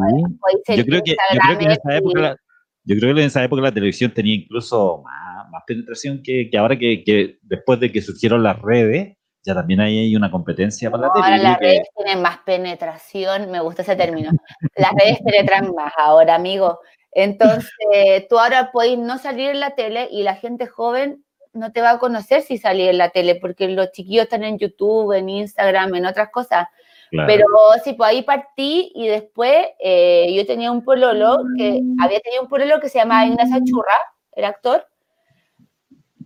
[0.77, 2.37] Yo creo que, yo creo que en esa época, la,
[2.85, 6.59] yo creo que en esa época la televisión tenía incluso más, más penetración que, que
[6.59, 10.91] ahora que, que después de que surgieron las redes, ya también ahí hay una competencia
[10.91, 11.25] para la tele.
[11.25, 14.31] ahora las que- redes tienen más penetración, me gusta ese término.
[14.77, 16.81] Las redes penetran más ahora, amigo.
[17.12, 21.81] Entonces, tú ahora podéis no salir en la tele y la gente joven no te
[21.81, 25.29] va a conocer si salís en la tele, porque los chiquillos están en YouTube, en
[25.29, 26.66] Instagram, en otras cosas.
[27.15, 27.33] Claro.
[27.33, 27.47] Pero
[27.83, 32.49] sí, pues ahí partí y después eh, yo tenía un pololo que había tenido un
[32.49, 33.97] pololo que se llamaba Ignacio Churra,
[34.33, 34.87] el actor,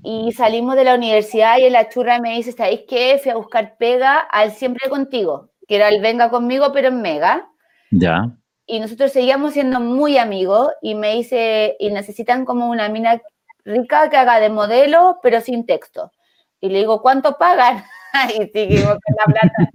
[0.03, 3.19] y salimos de la universidad y en la churra me dice, ¿sabéis qué?
[3.23, 7.49] Fui a buscar pega al Siempre Contigo, que era el Venga Conmigo, pero en Mega.
[7.91, 8.31] ya.
[8.71, 13.21] Y nosotros seguíamos siendo muy amigos y me dice, y necesitan como una mina
[13.65, 16.13] rica que haga de modelo, pero sin texto.
[16.61, 17.85] Y le digo, ¿cuánto pagan?
[18.41, 19.71] y seguimos con la plata.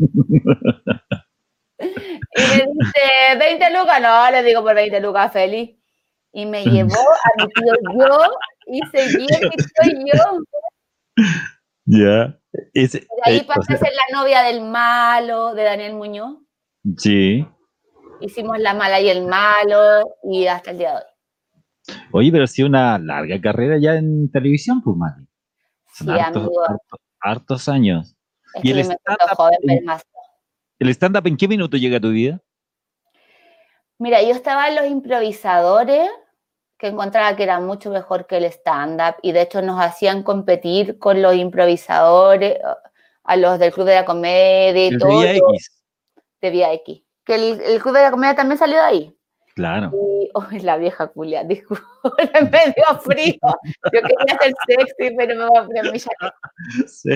[1.79, 5.77] Y me dice, 20 lucas, no, le digo por 20 lucas, feliz.
[6.31, 8.17] Y me llevó a mi tío yo
[8.67, 11.23] y seguí a mi tío yo.
[11.85, 12.39] Ya.
[12.73, 15.93] Ese- Y de ahí eh, o pasé a ser la novia del malo, de Daniel
[15.93, 16.37] Muñoz.
[16.97, 17.45] sí.
[18.21, 21.97] Hicimos la mala y el malo y hasta el día de hoy.
[22.13, 25.27] Oye, pero sí una larga carrera ya en televisión, pues, Mati.
[25.93, 26.61] Son Sí, hartos, amigo.
[26.63, 28.12] hartos- hartos años.
[28.55, 30.03] Es ¿Y que el stand-up joven, en- pero más.
[30.79, 32.41] ¿El stand-up en qué minuto llega a tu vida?
[33.99, 36.09] Mira, yo estaba en los improvisadores,
[36.77, 40.99] que encontraba que era mucho mejor que el stand-up, y de hecho nos hacían competir
[40.99, 42.57] con los improvisadores,
[43.23, 45.83] a los del Club de la Comedia y todo, día X.
[46.41, 47.01] de Vía X.
[47.23, 49.17] Que el, el Club de la Comedia también salió de ahí.
[49.55, 49.91] Claro.
[49.93, 51.83] Y, oh, es la vieja culia, disculpe,
[52.51, 53.35] me dio frío.
[53.93, 55.99] Yo quería ser sexy, pero me voy a poner mi.
[56.87, 57.11] Sí.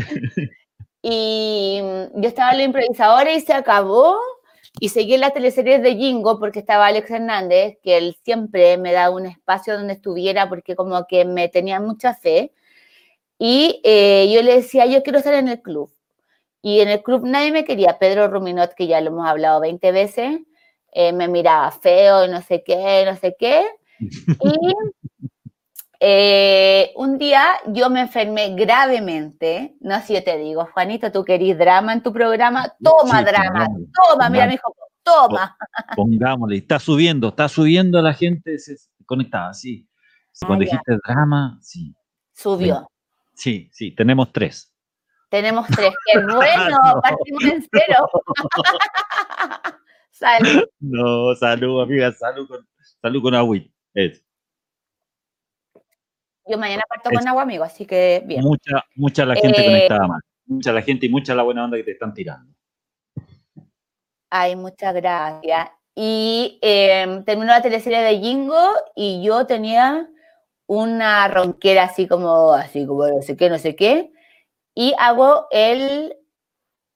[1.10, 1.80] Y
[2.16, 4.18] yo estaba en los improvisadores y se acabó.
[4.82, 8.92] Y seguí en las teleseries de Jingo porque estaba Alex Hernández, que él siempre me
[8.92, 12.52] daba un espacio donde estuviera porque como que me tenía mucha fe.
[13.40, 15.90] Y eh, yo le decía, yo quiero estar en el club.
[16.62, 17.98] Y en el club nadie me quería.
[18.00, 20.42] Pedro Ruminot, que ya lo hemos hablado 20 veces,
[20.92, 23.66] eh, me miraba feo y no sé qué, no sé qué.
[24.00, 24.08] Y
[26.00, 29.76] eh, un día yo me enfermé gravemente.
[29.80, 32.74] No sé si yo te digo, Juanito, tú querís drama en tu programa.
[32.84, 33.68] Toma Sí, drama,
[34.10, 34.74] toma, mira, mi hijo,
[35.04, 35.58] toma.
[35.96, 38.76] Pongámosle, está subiendo, está subiendo la gente se
[39.06, 39.88] conectaba, sí.
[40.40, 41.96] Cuando Ah, dijiste drama, sí.
[42.34, 42.88] Subió.
[43.34, 44.72] Sí, sí, tenemos tres.
[45.30, 45.92] Tenemos tres.
[46.06, 46.78] ¡Qué bueno!
[46.96, 47.02] No.
[47.02, 48.10] Partimos en cero.
[50.12, 50.64] Salud.
[50.80, 52.68] No, salud, amiga, salud con,
[53.02, 53.72] salud con agüita.
[56.50, 58.42] Yo mañana parto Es- con agua, amigo, así que bien.
[58.42, 60.22] Mucha, mucha la gente Eh, conectada más.
[60.46, 62.54] Mucha la gente y mucha la buena onda que te están tirando.
[64.30, 65.70] Ay, muchas gracias.
[65.96, 68.62] Y eh, terminó la teleserie de Jingo
[68.96, 70.10] y yo tenía
[70.68, 74.12] una ronquera así como, así como no sé qué, no sé qué.
[74.76, 76.14] Y hago el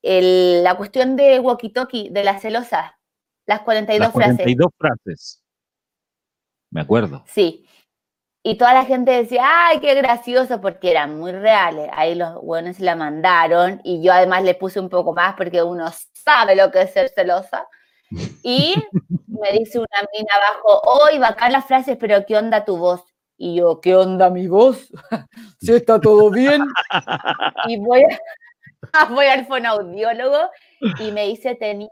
[0.04, 2.98] la cuestión de walkie-talkie, de la celosa,
[3.46, 5.44] las 42 las 42 frases.
[6.72, 7.24] Me acuerdo.
[7.28, 7.66] Sí.
[8.44, 11.90] Y toda la gente decía, ay, qué gracioso, porque eran muy reales.
[11.94, 15.92] Ahí los buenos la mandaron y yo además le puse un poco más porque uno
[16.12, 17.68] sabe lo que es ser celosa.
[18.42, 18.76] Y
[19.28, 23.04] me dice una mina abajo, hoy bacán las frases, pero ¿qué onda tu voz?
[23.38, 24.92] Y yo, ¿qué onda mi voz?
[25.60, 26.64] ¿Si está todo bien?
[27.68, 28.04] y voy,
[29.12, 30.50] voy al fonaudiólogo
[31.00, 31.92] y me dice, tení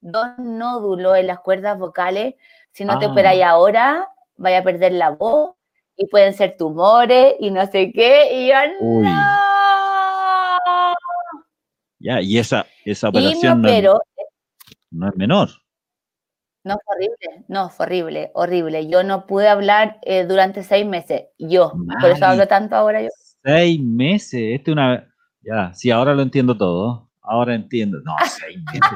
[0.00, 2.36] dos nódulos en las cuerdas vocales,
[2.72, 3.50] si no te te operáis ah.
[3.50, 5.56] ahora, vaya a perder la voz
[6.00, 9.02] y pueden ser tumores y no sé qué, y yo, ¡no!
[11.98, 13.68] Ya, y esa, esa operación no,
[14.90, 15.50] no, es menor.
[16.64, 18.88] No, fue horrible, no, fue horrible, horrible.
[18.88, 23.08] Yo no pude hablar eh, durante seis meses, yo, por eso hablo tanto ahora yo.
[23.44, 25.06] Seis meses, este una...
[25.42, 28.00] Ya, sí, ahora lo entiendo todo, ahora entiendo.
[28.04, 28.90] No, seis meses.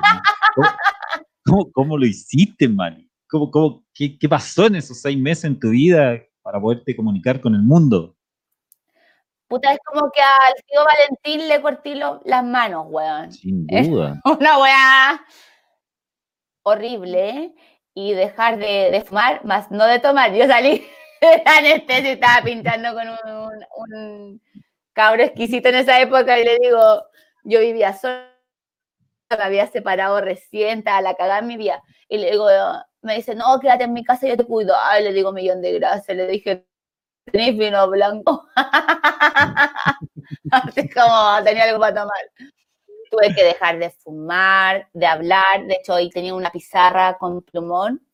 [1.75, 3.11] ¿Cómo, lo hiciste, Mani?
[3.29, 7.41] ¿Cómo, cómo, qué, ¿Qué pasó en esos seis meses en tu vida para poderte comunicar
[7.41, 8.15] con el mundo.
[9.49, 13.33] Puta, es como que al tío Valentín le corté las manos, weón.
[13.33, 14.21] Sin duda.
[14.25, 15.25] una weá
[16.63, 17.55] horrible, ¿eh?
[17.95, 20.35] Y dejar de, fumar, más no de tomar.
[20.35, 20.87] Yo salí
[21.21, 24.43] de anestesia y estaba pintando con un, un,
[24.93, 27.05] cabro exquisito en esa época y le digo,
[27.43, 28.31] yo vivía sola,
[29.31, 31.83] me había separado recién, estaba la cagada en mi vida.
[32.09, 32.49] Y le digo,
[33.05, 34.75] me dice, no, quédate en mi casa, yo te cuido.
[34.81, 36.17] Ay, le digo millón de gracias.
[36.17, 36.67] Le dije,
[37.25, 38.47] ¿tenés vino blanco?
[40.51, 42.17] Así como tenía algo para tomar.
[43.11, 45.67] Tuve que dejar de fumar, de hablar.
[45.67, 48.05] De hecho, hoy tenía una pizarra con plumón.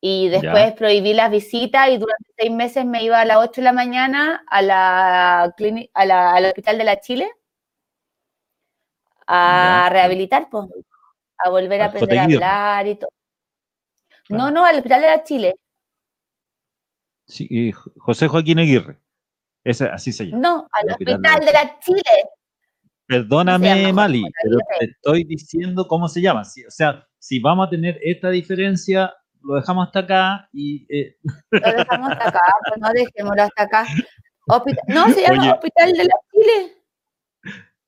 [0.00, 3.62] Y después prohibí las visitas y durante seis meses me iba a las 8 de
[3.62, 7.30] la mañana a la, a la al hospital de la Chile
[9.26, 10.66] a rehabilitar, pues,
[11.38, 13.08] a volver a aprender a hablar y todo.
[14.28, 15.54] No, no, al Hospital de la Chile.
[17.26, 18.98] Sí, José Joaquín Aguirre.
[19.62, 20.42] Ese, así se llama.
[20.42, 22.02] No, al Hospital, de, la Chile.
[23.06, 26.42] Perdóname, Mali, pero te estoy diciendo cómo se llama.
[26.42, 30.86] o sea, si vamos a tener esta diferencia, lo dejamos hasta acá y...
[30.88, 31.16] Eh,
[31.50, 33.86] lo dejamos hasta acá, pues no dejémoslo hasta acá.
[34.88, 36.72] no, se llama Hospital de la Chile.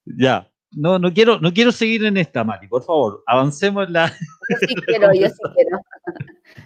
[0.05, 4.09] Ya, no, no quiero, no quiero seguir en esta, Mari, por favor, avancemos en la.
[4.09, 5.81] Yo sí quiero, yo sí quiero.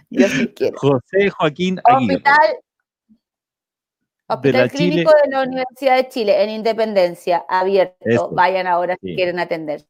[0.09, 0.77] Yo sí quiero.
[0.77, 2.15] José Joaquín Aguirre.
[2.15, 2.57] Hospital,
[4.27, 8.29] Hospital Clínico de la Universidad de Chile, en Independencia, abierto.
[8.31, 9.85] Vayan ahora si quieren atender.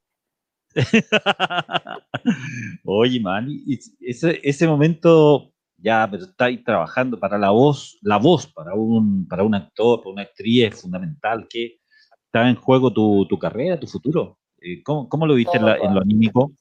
[2.85, 3.61] Oye, Mani,
[3.99, 9.43] ese, ese momento ya, pero estáis trabajando para la voz, la voz para un, para
[9.43, 11.47] un actor, para una actriz es fundamental.
[11.49, 11.79] que
[12.25, 14.37] ¿Está en juego tu, carrera, tu futuro?
[14.61, 16.53] Eh, ¿Cómo, lo viste en, lo anímico?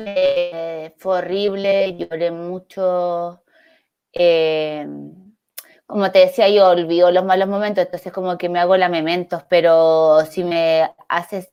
[0.00, 3.42] Eh, fue horrible, lloré mucho.
[4.12, 4.86] Eh,
[5.86, 10.24] como te decía, yo olvido los malos momentos, entonces como que me hago lamentos, pero
[10.26, 11.50] si me haces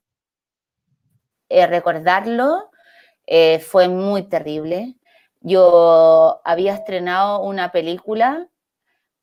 [1.49, 2.69] recordarlo,
[3.61, 4.95] fue muy terrible.
[5.41, 8.47] Yo había estrenado una película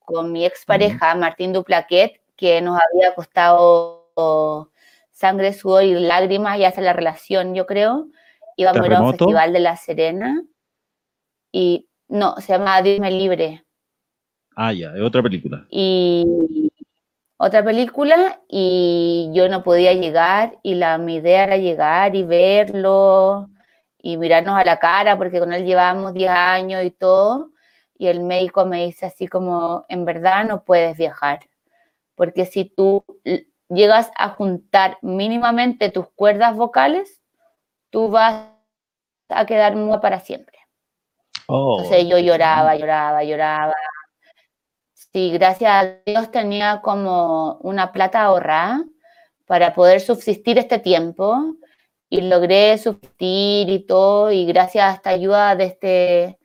[0.01, 4.71] con mi expareja, Martín Duplaquet, que nos había costado
[5.13, 8.09] sangre, sudor y lágrimas y hasta la relación, yo creo.
[8.57, 10.43] Íbamos a un festival de La Serena
[11.51, 13.65] y no, se llama Dime Libre.
[14.55, 15.67] Ah, ya, es otra película.
[15.71, 16.71] Y
[17.39, 23.49] otra película y yo no podía llegar y la, mi idea era llegar y verlo
[23.99, 27.53] y mirarnos a la cara porque con él llevábamos 10 años y todo
[28.03, 31.49] y el médico me dice así como, en verdad no puedes viajar,
[32.17, 33.05] porque si tú
[33.69, 37.22] llegas a juntar mínimamente tus cuerdas vocales,
[37.93, 38.47] tú vas
[39.29, 40.59] a quedar muda para siempre.
[41.47, 43.75] Oh, Entonces yo lloraba, lloraba, lloraba.
[44.95, 48.83] Sí, gracias a Dios tenía como una plata ahorrada
[49.47, 51.57] para poder subsistir este tiempo
[52.09, 56.39] y logré subsistir y todo y gracias a esta ayuda de este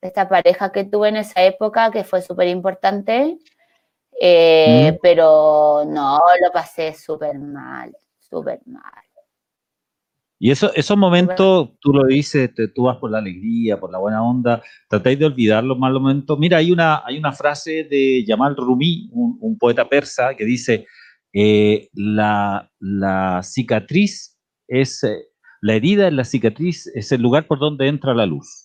[0.00, 3.38] esta pareja que tuve en esa época, que fue súper importante,
[4.20, 4.98] eh, mm.
[5.02, 9.03] pero no, lo pasé súper mal, súper mal.
[10.44, 14.22] Y eso, esos momentos, tú lo dices, tú vas por la alegría, por la buena
[14.22, 16.38] onda, tratáis de olvidar los malos momentos.
[16.38, 20.86] Mira, hay una, hay una frase de Yamal Rumi, un, poeta persa, que dice,
[21.32, 24.38] eh, la, la, cicatriz
[24.68, 25.28] es, eh,
[25.62, 28.64] la herida en la cicatriz es el lugar por donde entra la luz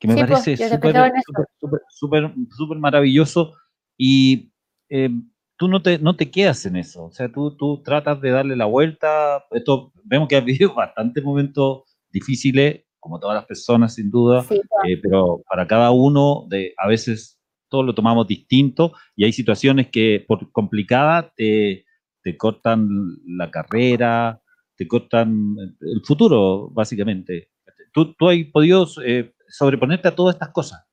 [0.00, 1.12] que me pues, parece súper,
[1.88, 3.54] súper, súper, maravilloso.
[3.96, 4.52] Y
[4.88, 5.10] eh,
[5.58, 8.56] tú no te, no te quedas en eso, o sea, tú, tú tratas de darle
[8.56, 14.10] la vuelta, esto, vemos que has vivido bastantes momentos difíciles, como todas las personas sin
[14.10, 14.44] duda,
[14.86, 19.88] eh, pero para cada uno, de, a veces todos lo tomamos distinto y hay situaciones
[19.88, 21.84] que por complicadas te,
[22.22, 22.88] te cortan
[23.26, 24.40] la carrera,
[24.76, 27.50] te cortan el futuro, básicamente.
[27.92, 30.84] ¿Tú, tú has podido eh, sobreponerte a todas estas cosas?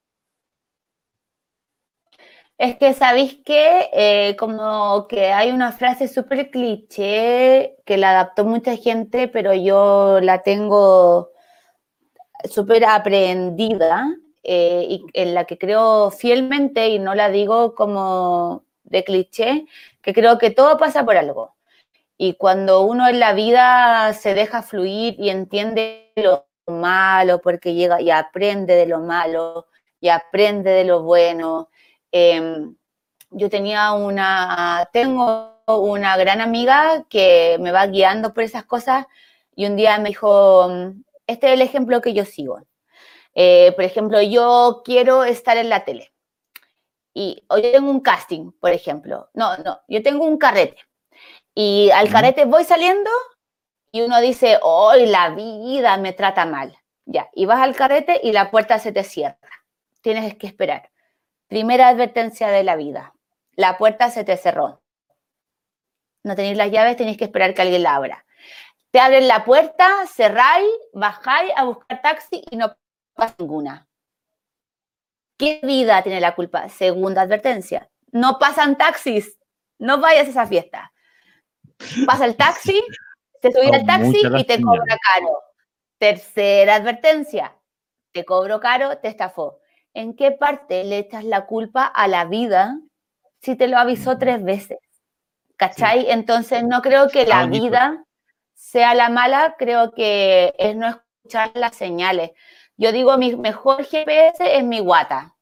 [2.58, 8.46] Es que sabéis que eh, como que hay una frase súper cliché que la adaptó
[8.46, 11.32] mucha gente, pero yo la tengo
[12.50, 14.08] súper aprendida
[14.44, 19.66] eh, y en la que creo fielmente y no la digo como de cliché,
[20.02, 21.56] que creo que todo pasa por algo.
[22.18, 28.02] Y cuando uno en la vida se deja fluir y entiende lo malo, porque llega
[28.02, 29.68] y aprende de lo malo
[30.00, 31.70] y aprende de lo bueno,
[32.18, 32.78] Em,
[33.30, 39.06] yo tenía una, tengo una gran amiga que me va guiando por esas cosas
[39.54, 40.70] y un día me dijo,
[41.28, 42.62] este es el ejemplo que yo sigo.
[43.34, 46.14] Eh, por ejemplo, yo quiero estar en la tele
[47.14, 49.30] y hoy tengo un casting, por ejemplo.
[49.34, 50.84] No, no, yo tengo un carrete
[51.54, 53.10] y al carrete voy saliendo
[53.92, 56.78] y uno dice, hoy la vida me trata mal.
[57.04, 59.66] Ya, y vas al carrete y la puerta se te cierra.
[60.02, 60.95] Tienes que esperar.
[61.48, 63.14] Primera advertencia de la vida.
[63.54, 64.82] La puerta se te cerró.
[66.24, 68.26] No tenéis las llaves, tenéis que esperar que alguien la abra.
[68.92, 72.76] Te abren la puerta, cerráis, bajáis a buscar taxi y no
[73.14, 73.88] pasa ninguna.
[75.38, 76.70] ¿Qué vida tiene la culpa?
[76.70, 77.90] Segunda advertencia.
[78.12, 79.38] No pasan taxis.
[79.78, 80.94] No vayas a esa fiesta.
[82.06, 82.82] Pasa el taxi,
[83.42, 85.44] te subís al taxi y te cobra caro.
[85.98, 87.56] Tercera advertencia.
[88.14, 89.60] Te cobro caro, te estafó.
[89.96, 92.78] ¿En qué parte le echas la culpa a la vida
[93.42, 94.78] si te lo avisó tres veces?
[95.58, 96.12] ¿Cachai?
[96.12, 98.06] Entonces no creo que la vida
[98.54, 102.32] sea la mala, creo que es no escuchar las señales.
[102.78, 105.34] Yo digo, mi mejor GPS es mi guata.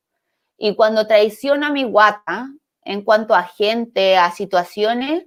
[0.55, 2.47] Y cuando traiciono a mi guata,
[2.83, 5.25] en cuanto a gente, a situaciones,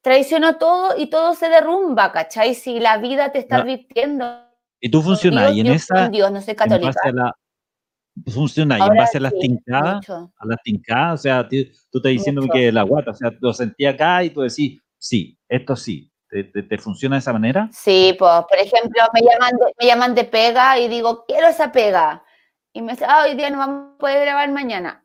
[0.00, 2.54] traiciono todo y todo se derrumba, ¿cachai?
[2.54, 4.46] Si la vida te está advirtiendo.
[4.80, 6.08] Y tú funcionas y en esa.
[6.08, 7.00] Dios, no soy católica
[8.26, 12.46] funciona y en base a las tincadas, a las tincadas, o sea, tú, estás diciendo
[12.52, 16.08] que la guata, o sea, lo sentí acá y tú decís, sí, esto sí.
[16.28, 17.68] ¿Te, funciona de esa manera?
[17.72, 21.70] Sí, pues, por ejemplo, me llaman, de, me llaman de pega y digo, quiero esa
[21.72, 22.24] pega.
[22.72, 25.04] Y me dicen, ah, hoy día no vamos a poder grabar mañana.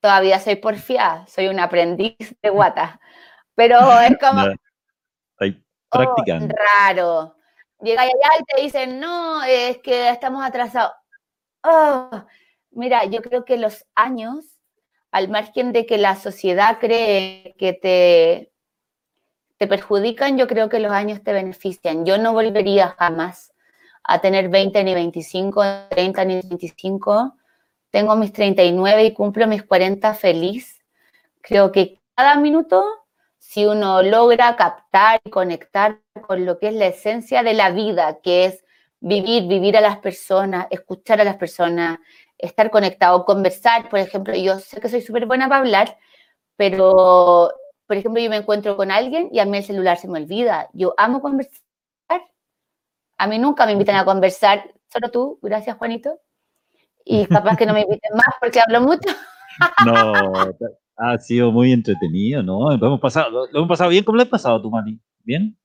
[0.00, 2.98] Todavía soy porfiada, soy un aprendiz de guata.
[3.54, 4.42] Pero es como...
[5.32, 6.54] Estoy practicando.
[6.54, 7.36] Oh, raro.
[7.82, 10.92] Llega allá y te dicen, no, es que estamos atrasados.
[11.68, 12.24] Oh,
[12.70, 14.44] mira, yo creo que los años,
[15.10, 18.52] al margen de que la sociedad cree que te,
[19.56, 22.06] te perjudican, yo creo que los años te benefician.
[22.06, 23.52] Yo no volvería jamás
[24.04, 27.36] a tener 20 ni 25, 30 ni 25.
[27.90, 30.84] Tengo mis 39 y cumplo mis 40 feliz.
[31.40, 32.84] Creo que cada minuto,
[33.38, 35.98] si uno logra captar y conectar
[36.28, 38.65] con lo que es la esencia de la vida, que es
[39.06, 42.00] vivir, vivir a las personas, escuchar a las personas,
[42.36, 45.96] estar conectado, conversar, por ejemplo, yo sé que soy súper buena para hablar,
[46.56, 47.52] pero,
[47.86, 50.68] por ejemplo, yo me encuentro con alguien y a mí el celular se me olvida.
[50.72, 51.62] Yo amo conversar.
[53.18, 56.18] A mí nunca me invitan a conversar, solo tú, gracias Juanito.
[57.04, 59.08] Y capaz que no me inviten más porque hablo mucho.
[59.86, 59.92] No,
[60.96, 62.76] ha sido muy entretenido, ¿no?
[62.76, 64.02] Lo hemos pasado, lo hemos pasado bien.
[64.02, 64.98] ¿Cómo lo has pasado tú, Mani?
[65.22, 65.56] ¿Bien?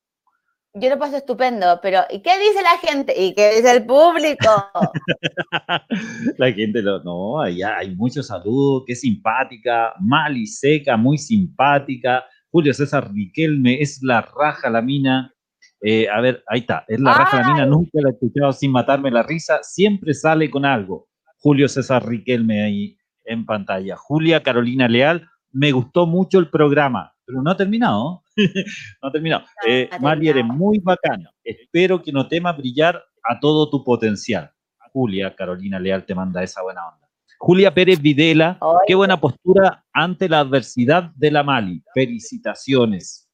[0.73, 3.13] Yo lo paso estupendo, pero ¿y qué dice la gente?
[3.17, 4.49] ¿Y qué dice el público?
[6.37, 12.23] la gente, lo, no, hay, hay muchos saludos, qué simpática, mal y seca, muy simpática.
[12.49, 15.33] Julio César Riquelme, es la raja la mina.
[15.81, 18.71] Eh, a ver, ahí está, es la raja la mina, nunca la he escuchado sin
[18.71, 21.09] matarme la risa, siempre sale con algo.
[21.37, 23.97] Julio César Riquelme ahí en pantalla.
[23.97, 28.23] Julia Carolina Leal, me gustó mucho el programa pero no ha terminado.
[29.01, 29.45] no ha terminado.
[29.67, 31.31] Eh, Mali, eres muy bacana.
[31.43, 34.51] Espero que no temas brillar a todo tu potencial.
[34.91, 37.07] Julia Carolina Leal te manda esa buena onda.
[37.39, 41.83] Julia Pérez Videla, qué buena postura ante la adversidad de la Mali.
[41.93, 43.27] Felicitaciones.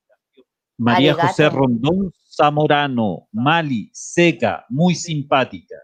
[0.77, 5.75] María José Rondón Zamorano, Mali, seca, muy simpática.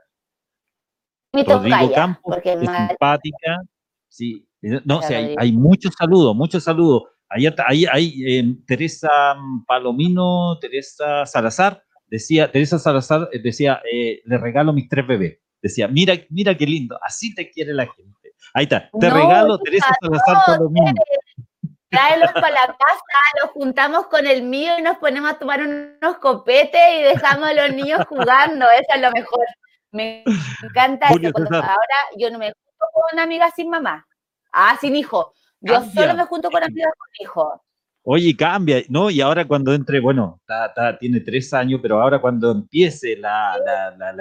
[1.33, 3.61] Rodrigo Campos, simpática.
[4.07, 4.47] Sí,
[4.85, 7.03] no, sí, hay, hay muchos saludos, muchos saludos.
[7.33, 9.09] Ahí, hay em, Teresa
[9.67, 15.39] Palomino, Teresa Salazar, decía, Teresa Salazar eh, decía, eh, le regalo mis tres bebés.
[15.61, 18.33] Decía, mira, mira qué lindo, así te quiere la gente.
[18.53, 18.89] Ahí está.
[18.99, 20.91] Te regalo, Teresa Salazar domingo.
[21.89, 26.17] Tráelos para la casa, los juntamos con el mío y nos ponemos a tomar unos
[26.19, 28.65] copetes y dejamos a los niños jugando.
[28.71, 29.45] Eso es lo mejor.
[29.91, 30.23] Me
[30.63, 31.31] encanta eso.
[31.37, 34.07] ahora yo no me junto con una amiga sin mamá.
[34.51, 35.33] Ah, sin hijo.
[35.63, 37.61] Yo solo me junto con amigas con hijo.
[38.05, 39.09] Oye, cambia, ¿no?
[39.09, 40.41] Y ahora cuando entre, bueno,
[40.99, 43.55] tiene tres años, pero ahora cuando empiece la,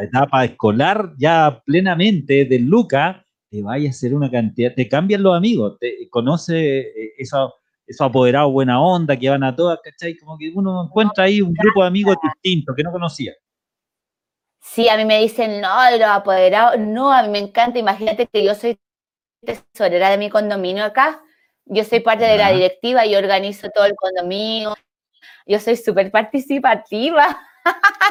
[0.01, 5.37] etapa escolar ya plenamente de Luca, te vaya a hacer una cantidad, te cambian los
[5.37, 10.17] amigos, te conoce eh, eso esos apoderados buena onda que van a todas, ¿cachai?
[10.17, 13.35] Como que uno encuentra ahí un grupo de amigos distintos que no conocía.
[14.61, 18.45] Sí, a mí me dicen, no, los apoderados, no, a mí me encanta, imagínate que
[18.45, 18.79] yo soy
[19.45, 21.21] tesorera de mi condominio acá,
[21.73, 24.75] yo soy parte de la directiva y organizo todo el condominio,
[25.47, 27.37] yo soy súper participativa.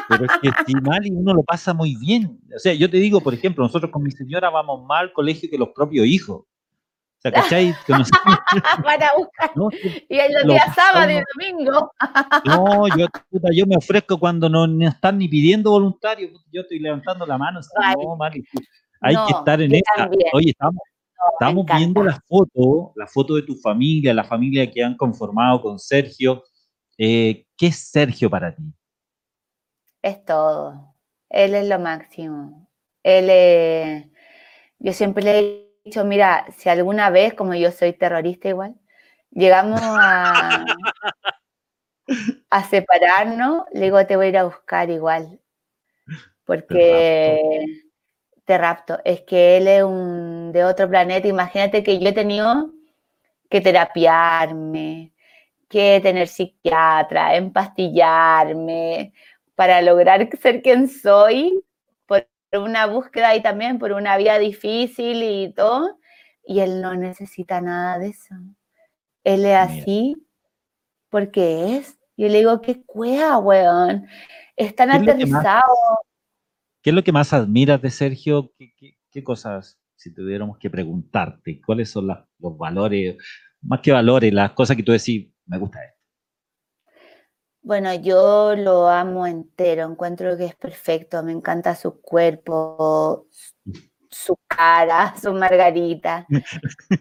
[0.08, 2.40] Pero es que si mal y uno lo pasa muy bien.
[2.54, 5.48] O sea, yo te digo, por ejemplo, nosotros con mi señora vamos más al colegio
[5.50, 6.40] que los propios hijos.
[6.40, 7.72] O sea, ¿cachai?
[8.84, 9.50] Para buscar.
[10.08, 11.92] y en los días sábado y domingo.
[12.44, 13.06] no, yo,
[13.52, 16.32] yo me ofrezco cuando no, están ni pidiendo voluntarios.
[16.50, 17.60] Yo estoy levantando la mano.
[17.96, 18.18] no,
[19.02, 20.10] hay que estar en esa.
[20.32, 20.82] Oye, estamos,
[21.32, 25.78] estamos viendo la foto, la foto de tu familia, la familia que han conformado con
[25.78, 26.42] Sergio.
[26.98, 28.62] Eh, ¿Qué es Sergio para ti?
[30.02, 30.94] Es todo.
[31.28, 32.68] Él es lo máximo.
[33.02, 34.10] Él.
[34.78, 38.74] Yo siempre le dicho, mira, si alguna vez, como yo soy terrorista igual,
[39.30, 40.64] llegamos a,
[42.50, 45.40] a separarnos, le digo, te voy a ir a buscar igual.
[46.44, 47.64] Porque
[48.44, 48.98] te rapto.
[49.04, 51.28] Es que él es un de otro planeta.
[51.28, 52.70] Imagínate que yo he tenido
[53.50, 55.12] que terapiarme,
[55.68, 59.12] que tener psiquiatra, empastillarme
[59.54, 61.62] para lograr ser quien soy
[62.60, 65.98] una búsqueda y también por una vida difícil y todo,
[66.44, 68.34] y él no necesita nada de eso.
[69.24, 70.16] Él es así
[71.08, 71.98] porque es.
[72.16, 74.06] Yo le digo, qué cueva, weón.
[74.56, 75.62] Están aterrizados.
[76.82, 78.52] ¿Qué es lo que más admiras de Sergio?
[78.58, 83.16] ¿Qué, cosas, si tuviéramos que preguntarte, cuáles son los valores,
[83.60, 86.02] más que valores, las cosas que tú decís, me gusta esto?
[87.62, 93.28] Bueno, yo lo amo entero, encuentro que es perfecto, me encanta su cuerpo,
[94.10, 96.26] su cara, su margarita,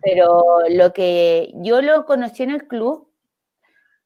[0.04, 3.12] pero lo que yo lo conocí en el club,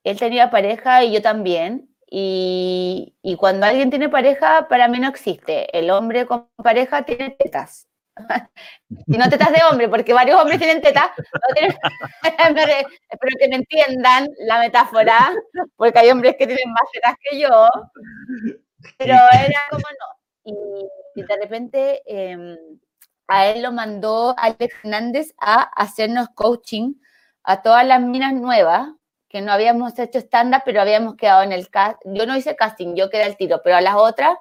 [0.06, 5.10] él tenía pareja y yo también, y, y cuando alguien tiene pareja, para mí no
[5.10, 7.90] existe, el hombre con pareja tiene tetas,
[9.08, 11.12] y no tetas de hombre, porque varios hombres tienen tetas.
[13.10, 15.34] espero que me entiendan la metáfora,
[15.76, 17.50] porque hay hombres que tienen más tetas que yo.
[18.98, 20.88] Pero era como no.
[21.16, 22.56] Y, de repente em,
[23.28, 26.94] a él lo mandó Alex Hernández a hacernos coaching
[27.44, 28.88] a todas las minas nuevas,
[29.36, 32.00] que no habíamos hecho estándar, pero habíamos quedado en el cast.
[32.06, 34.38] Yo no hice casting, yo quedé al tiro, pero a las otras,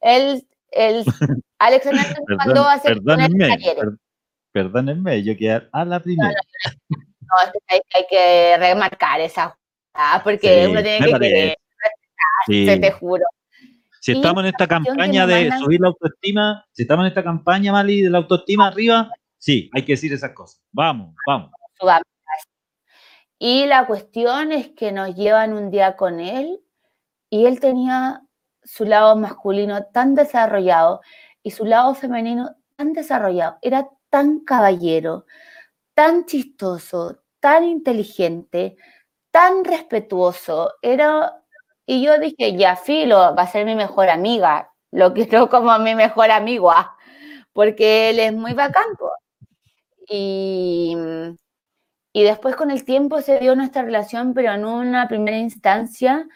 [0.00, 1.04] él el
[1.58, 3.56] Alex Hernández mandó a hacer perdónenme,
[4.52, 6.30] perdónenme, yo quiero a la primera.
[6.90, 9.58] No, hay, que remarcar esa
[10.22, 11.56] porque uno tiene que querer,
[12.46, 13.24] se te juro.
[14.00, 18.02] Si estamos en esta campaña de subir la autoestima, si estamos en esta campaña, Mali,
[18.02, 20.62] de la autoestima arriba, sí, hay que decir esas cosas.
[20.70, 21.50] Vamos, vamos.
[23.38, 26.62] Y la cuestión es que nos llevan un día con él
[27.30, 28.22] y él tenía
[28.64, 31.00] su lado masculino tan desarrollado
[31.42, 33.58] y su lado femenino tan desarrollado.
[33.62, 35.26] Era tan caballero,
[35.94, 38.76] tan chistoso, tan inteligente,
[39.30, 40.72] tan respetuoso.
[40.82, 41.42] Era,
[41.86, 44.72] y yo dije, ya, Filo va a ser mi mejor amiga.
[44.92, 46.96] Lo quiero como mi mejor amigo, ah,
[47.52, 48.86] porque él es muy bacán.
[50.08, 50.96] Y,
[52.16, 56.26] y después con el tiempo se dio nuestra relación, pero en una primera instancia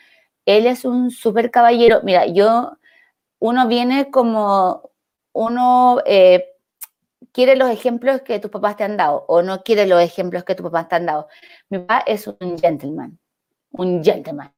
[0.44, 2.00] él es un súper caballero.
[2.02, 2.72] Mira, yo,
[3.38, 4.90] uno viene como,
[5.32, 6.50] uno eh,
[7.32, 10.54] quiere los ejemplos que tus papás te han dado o no quiere los ejemplos que
[10.54, 11.28] tus papás te han dado.
[11.70, 13.18] Mi papá es un gentleman,
[13.70, 14.52] un gentleman.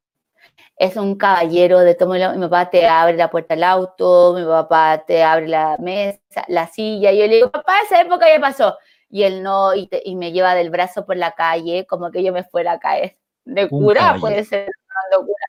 [0.77, 2.09] Es un caballero de todo.
[2.09, 6.67] Mi papá te abre la puerta del auto, mi papá te abre la mesa, la
[6.67, 7.13] silla.
[7.13, 8.77] Y yo le digo, papá, esa época ya pasó.
[9.13, 12.45] Y él no, y, me lleva del brazo por la calle como que yo me
[12.45, 13.19] fuera a caer.
[13.45, 15.45] De cura, puede ser una locura.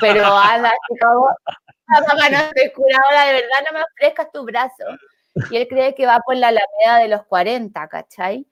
[0.00, 1.28] Pero anda, como,
[1.86, 4.84] papá, no estoy curado, de verdad no me ofrezcas tu brazo.
[5.50, 8.46] Y él cree que va por la alameda de los 40, ¿cachai?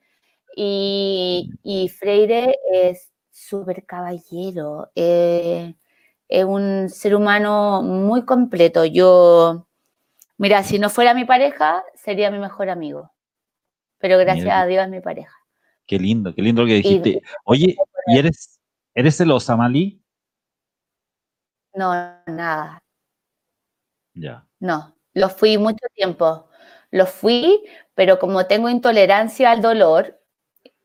[0.55, 5.75] Y, y Freire es súper caballero, eh,
[6.29, 8.85] es un ser humano muy completo.
[8.85, 9.67] Yo,
[10.37, 13.16] mira, si no fuera mi pareja, sería mi mejor amigo.
[13.99, 15.33] Pero gracias a Dios es mi pareja.
[15.87, 17.23] Qué lindo, qué lindo lo que dijiste.
[17.45, 17.77] Oye,
[18.07, 18.59] ¿y eres,
[18.95, 20.03] eres celosa, Mali?
[21.75, 21.93] No,
[22.27, 22.83] nada.
[24.15, 24.47] Ya.
[24.59, 26.49] No, lo fui mucho tiempo.
[26.91, 27.63] Lo fui,
[27.95, 30.19] pero como tengo intolerancia al dolor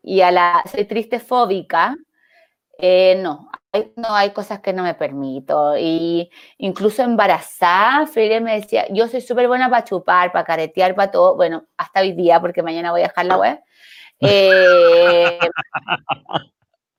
[0.04, 1.96] y a la soy triste fóbica,
[2.78, 3.50] eh, no,
[3.96, 5.78] no hay cosas que no me permito.
[5.78, 11.12] Y incluso embarazada, Freire me decía, yo soy súper buena para chupar, para caretear, para
[11.12, 11.36] todo.
[11.36, 13.60] Bueno, hasta hoy día, porque mañana voy a dejar la web.
[14.20, 15.40] Eh,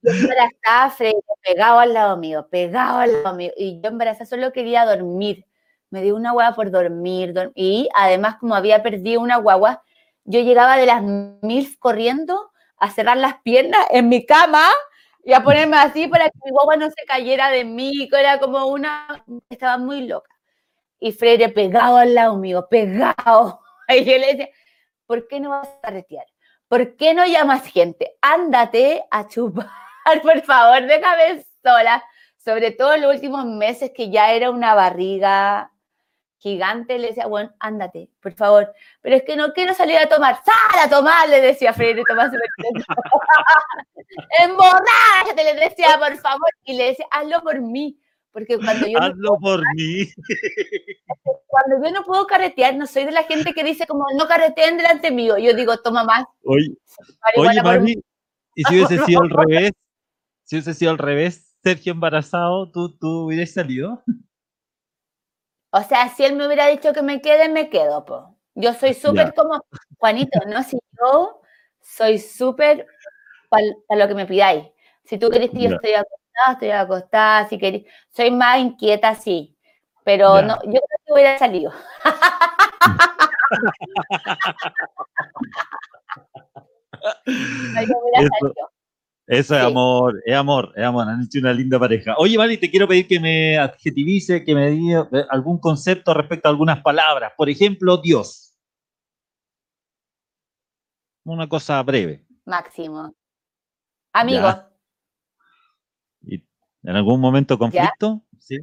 [0.02, 3.52] embarazada, Freire, pegado al lado mío, pegado al lado mío.
[3.56, 5.44] Y yo embarazada solo quería dormir.
[5.90, 7.34] Me dio una guagua por dormir.
[7.54, 9.82] y además, como había perdido una guagua,
[10.24, 14.68] yo llegaba de las mil corriendo a cerrar las piernas en mi cama
[15.24, 18.38] y a ponerme así para que mi guagua no se cayera de mí, que era
[18.38, 20.30] como una, estaba muy loca.
[20.98, 23.60] Y Freire pegado al lado mío, pegado.
[23.88, 24.48] Y yo le decía,
[25.06, 26.24] ¿por qué no vas a carretear?
[26.68, 28.16] ¿Por qué no llamas gente?
[28.22, 29.68] Ándate a chupar,
[30.22, 32.02] por favor, déjame sola.
[32.38, 35.71] Sobre todo en los últimos meses que ya era una barriga
[36.42, 38.74] gigante, le decía, bueno, ándate, por favor.
[39.00, 40.40] Pero es que no quiero salir a tomar.
[40.44, 41.28] ¡Sal a tomar!
[41.28, 42.32] Le decía Freire Tomás.
[44.40, 45.44] ¡Emborráchate!
[45.44, 46.50] Le decía, por favor.
[46.64, 47.96] Y le decía, hazlo por mí.
[48.32, 48.98] Porque cuando yo.
[48.98, 50.08] Hazlo por mí.
[51.46, 54.78] Cuando yo no puedo carretear, no soy de la gente que dice, como, no carreteen
[54.78, 55.36] delante mío.
[55.36, 56.24] Yo digo, toma más.
[56.44, 56.74] Oye,
[57.36, 58.02] oye Mari,
[58.54, 59.72] ¿y si hubiese sido al revés?
[60.44, 64.02] Si hubiese sido al revés, Sergio embarazado, ¿tú, tú hubieras salido?
[65.74, 68.36] O sea, si él me hubiera dicho que me quede, me quedo, po.
[68.54, 69.64] Yo soy súper como,
[69.98, 70.62] Juanito, ¿no?
[70.62, 71.40] Si yo
[71.80, 72.86] soy súper
[73.48, 74.66] para lo que me pidáis.
[75.04, 79.56] Si tú querés que yo estoy acostada, estoy acostada, si querés, soy más inquieta, sí.
[80.04, 81.72] Pero no, yo creo que hubiera salido.
[87.26, 88.70] no, yo hubiera salido.
[89.26, 91.08] Eso es amor, es amor, es amor.
[91.08, 92.14] Han hecho una linda pareja.
[92.18, 96.48] Oye, Mari, te quiero pedir que me adjetivice, que me diga eh, algún concepto respecto
[96.48, 97.32] a algunas palabras.
[97.36, 98.54] Por ejemplo, Dios.
[101.24, 102.26] Una cosa breve.
[102.44, 103.14] Máximo.
[104.12, 104.48] Amigo.
[106.22, 106.44] ¿Y
[106.82, 108.22] ¿En algún momento conflicto?
[108.40, 108.58] Sí.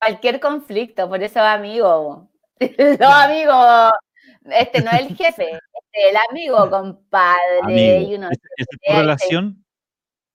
[0.00, 2.30] Cualquier conflicto, por eso amigo.
[3.00, 3.90] No, amigo.
[4.44, 5.58] Este no es el jefe,
[5.94, 8.02] el amigo, compadre.
[8.02, 9.64] Y uno, ¿Es, tu relación?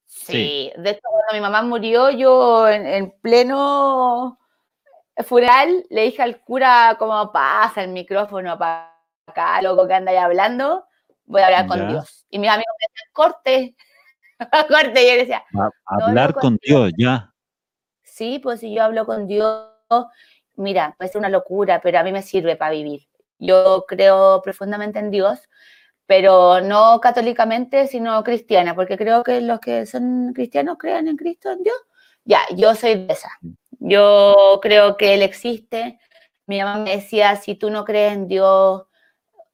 [0.07, 0.71] Sí.
[0.75, 4.39] de hecho cuando mi mamá murió, yo en, pleno
[5.25, 8.95] funeral le dije al cura como pasa el micrófono para
[9.27, 10.85] acá, loco que anda ahí hablando,
[11.25, 12.25] voy a hablar con Dios.
[12.29, 13.75] Y mis amigos me decían, corte,
[14.67, 15.43] corte, y yo decía,
[15.85, 17.33] hablar con, Dios, ya.
[18.03, 19.67] Sí, pues si yo hablo con Dios,
[20.55, 23.08] mira, puede ser una locura, pero a mí me sirve para vivir.
[23.39, 25.39] Yo creo profundamente en Dios,
[26.05, 31.51] pero no católicamente, sino cristiana, porque creo que los que son cristianos crean en Cristo,
[31.51, 31.77] en Dios.
[32.25, 33.29] Ya, yo soy de esa.
[33.79, 35.99] Yo creo que Él existe.
[36.45, 38.83] Mi mamá me decía, si tú no crees en Dios,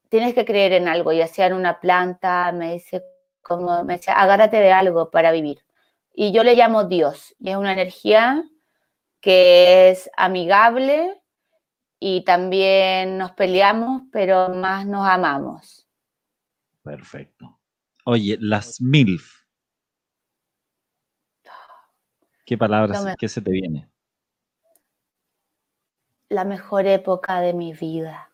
[0.09, 3.03] tienes que creer en algo, ya sea en una planta, me dice,
[3.41, 5.59] como me decía, agárrate de algo para vivir.
[6.13, 8.43] Y yo le llamo Dios, y es una energía
[9.19, 11.21] que es amigable,
[11.99, 15.87] y también nos peleamos, pero más nos amamos.
[16.83, 17.59] Perfecto.
[18.05, 19.45] Oye, las MILF.
[22.45, 23.89] ¿Qué palabras, qué se te viene?
[26.29, 28.29] La mejor época de mi vida.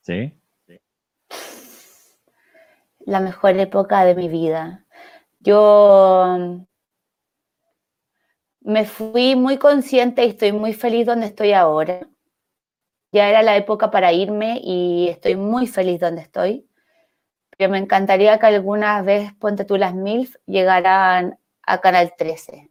[0.00, 0.36] ¿Sí?
[3.06, 4.84] La mejor época de mi vida.
[5.38, 6.66] Yo
[8.64, 12.08] me fui muy consciente y estoy muy feliz donde estoy ahora.
[13.12, 16.68] Ya era la época para irme y estoy muy feliz donde estoy.
[17.56, 22.70] Pero me encantaría que alguna vez, ponte tú las MILF, llegaran a Canal 13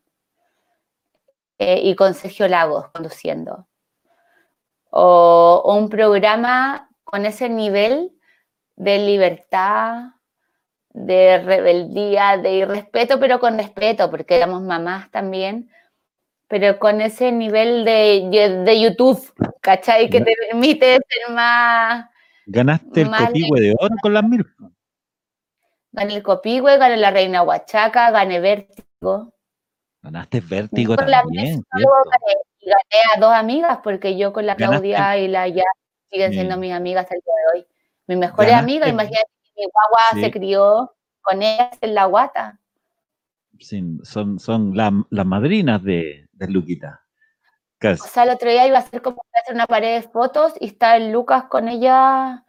[1.59, 3.67] eh, y con Sergio Lagos conduciendo.
[4.89, 8.11] O, o un programa con ese nivel
[8.75, 10.13] de libertad,
[10.89, 15.69] de rebeldía, de irrespeto, pero con respeto, porque éramos mamás también,
[16.51, 20.09] pero con ese nivel de, de YouTube, ¿cachai?
[20.09, 22.09] Que te permite ser más...
[22.45, 24.45] ¿Ganaste el copihue de oro con las mil?
[25.93, 29.33] Gané el copihue, gané la Reina Huachaca, gané Vértigo.
[30.01, 31.63] Ganaste Vértigo también.
[32.59, 35.63] y gané a dos amigas, porque yo con la Claudia y la ya
[36.09, 37.67] siguen siendo mis amigas el día de hoy.
[38.07, 42.59] Mis mejores amigas, imagínate que mi guagua se crió con ellas en la guata.
[43.57, 47.01] Sí, son, son las madrinas de, de Luquita.
[47.83, 50.67] O sea, el otro día iba a hacer como hacer una pared de fotos y
[50.67, 52.45] está el Lucas con ella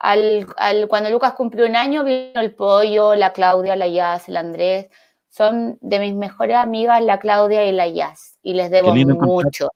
[0.00, 0.48] al,
[0.88, 4.88] cuando Lucas cumplió un año, vino el pollo, la Claudia, la Jazz, el Andrés.
[5.28, 8.38] Son de mis mejores amigas la Claudia y la Jazz.
[8.42, 9.68] Y les debo mucho.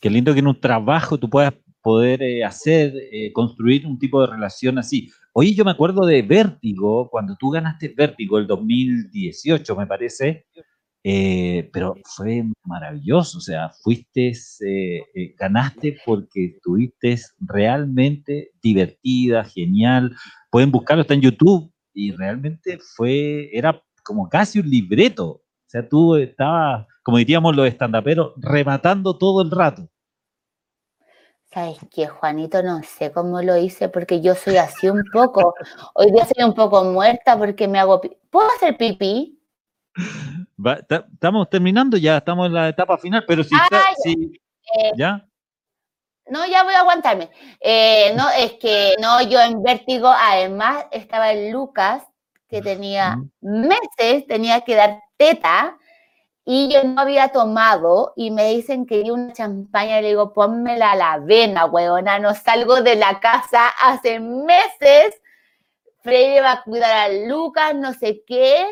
[0.00, 4.20] Qué lindo que en un trabajo tú puedas poder eh, hacer, eh, construir un tipo
[4.20, 5.10] de relación así.
[5.32, 10.46] Oye, yo me acuerdo de Vértigo, cuando tú ganaste Vértigo el 2018, me parece,
[11.02, 14.32] eh, pero fue maravilloso, o sea, fuiste,
[15.38, 20.14] ganaste porque estuviste realmente divertida, genial.
[20.50, 25.26] Pueden buscarlo, está en YouTube y realmente fue, era como casi un libreto.
[25.30, 29.88] O sea, tú estabas, como diríamos los estandaperos, rematando todo el rato.
[31.52, 32.62] ¿Sabes qué, Juanito?
[32.62, 35.54] No sé cómo lo hice porque yo soy así un poco.
[35.94, 38.00] Hoy día soy un poco muerta porque me hago...
[38.30, 39.40] ¿Puedo hacer pipí?
[41.12, 43.54] Estamos terminando ya, estamos en la etapa final, pero si...
[43.54, 45.26] Ah, eh, ¿Ya?
[46.26, 47.30] No, ya voy a aguantarme.
[47.60, 52.04] Eh, no, es que no, yo en vértigo, además estaba el Lucas,
[52.48, 55.76] que tenía meses, tenía que dar teta,
[56.44, 60.32] y yo no había tomado y me dicen que di una champaña y le digo,
[60.32, 65.20] pónmela a la vena, huevona, no salgo de la casa hace meses,
[66.02, 68.66] Freire va a cuidar a Lucas, no sé qué,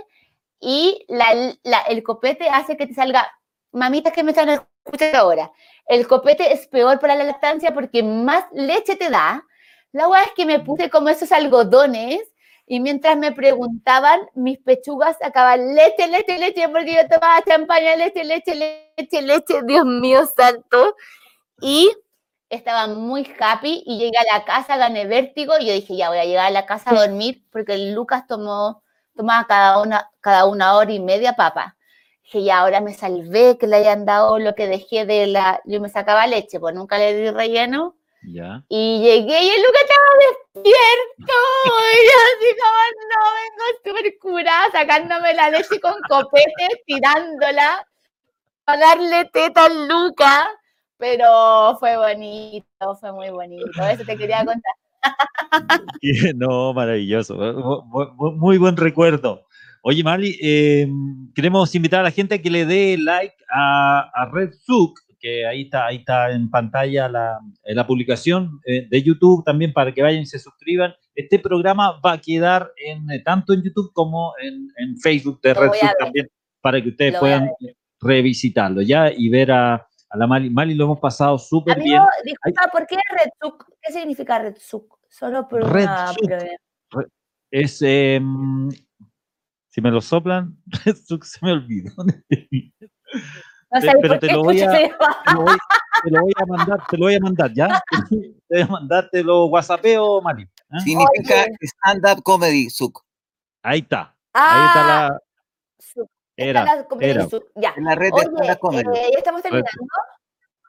[0.61, 3.31] y el copete hace que te salga,
[3.73, 5.53] mamitas que me están escuchando ahora,
[5.87, 9.45] el copete es peor para la lactancia porque más leche te da.
[9.93, 12.21] La hueá es que me puse como esos algodones
[12.67, 18.25] y mientras me preguntaban, mis pechugas sacaban leche, leche, leche, porque yo tomaba champaña, leche,
[18.25, 20.95] leche, leche, leche, Dios mío santo.
[21.63, 21.91] Y
[22.51, 26.19] estaba muy happy y llegué a la casa, gané vértigo y yo dije, ya voy
[26.19, 28.83] a llegar a la casa a dormir porque Lucas tomó,
[29.19, 31.77] tomaba cada una, cada una hora y media papa.
[32.23, 35.81] Dije, ya ahora me salvé que le hayan dado lo que dejé de la, yo
[35.81, 37.97] me sacaba leche, pues nunca le di relleno
[38.69, 40.11] y llegué y el Lucas estaba
[40.55, 41.35] despierto.
[41.95, 47.87] Y yo así como, no, vengo súper curada, sacándome la leche con copete, tirándola
[48.65, 50.47] para darle teta al Lucas.
[50.97, 53.83] Pero fue bonito, fue muy bonito.
[53.83, 54.75] Eso te quería contar.
[56.37, 57.37] No, maravilloso.
[58.37, 59.43] Muy buen recuerdo.
[59.83, 64.31] Oye, Mali, em, queremos invitar a la gente a que le dé like a, a
[64.31, 69.03] Red Zook que ahí está, ahí está en pantalla la, eh, la publicación eh, de
[69.03, 70.95] YouTube también para que vayan y se suscriban.
[71.15, 75.55] Este programa va a quedar en, eh, tanto en YouTube como en, en Facebook de
[75.55, 76.29] Red también
[76.61, 77.51] para que ustedes puedan
[78.01, 80.51] revisitarlo ya y ver a, a la Mali.
[80.51, 82.03] Mali lo hemos pasado súper bien.
[82.25, 83.67] Disculpa, ¿por qué RedSuc?
[83.81, 84.99] ¿Qué significa RedSuc?
[85.09, 86.13] Solo por una
[87.51, 88.21] Es, eh,
[89.69, 91.93] si me lo soplan, RedSuc se me olvidó.
[94.03, 94.91] pero te lo, voy a, te,
[96.11, 97.69] lo voy, a mandar, te lo voy a mandar, ¿ya?
[98.49, 100.45] Te voy a mandar, te lo whatsappeo, Mari.
[100.45, 100.81] ¿eh?
[100.83, 103.05] Significa stand-up comedy, Suk.
[103.63, 104.17] Ahí está.
[104.33, 105.07] ahí está la...
[105.09, 105.19] Ah,
[106.39, 107.29] era, era.
[107.57, 107.75] Ya.
[107.77, 108.89] En la red Oye, de comedy.
[108.97, 109.71] Eh, ya estamos terminando.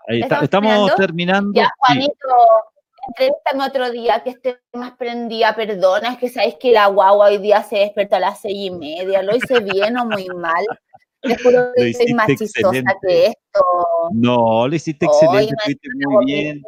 [0.08, 1.52] Ahí está, estamos, terminando.
[1.54, 3.04] Ya, Juanito, sí.
[3.10, 5.56] entrevistame otro día que esté más prendida.
[5.56, 8.72] Perdona, es que sabéis que la guagua hoy día se despertó a las seis y
[8.72, 9.22] media.
[9.22, 10.66] ¿Lo hice bien o muy mal?
[11.22, 13.62] Te juro que soy más chistosa que esto.
[14.12, 15.54] No, lo hiciste excelente,
[15.84, 16.64] lo muy bien.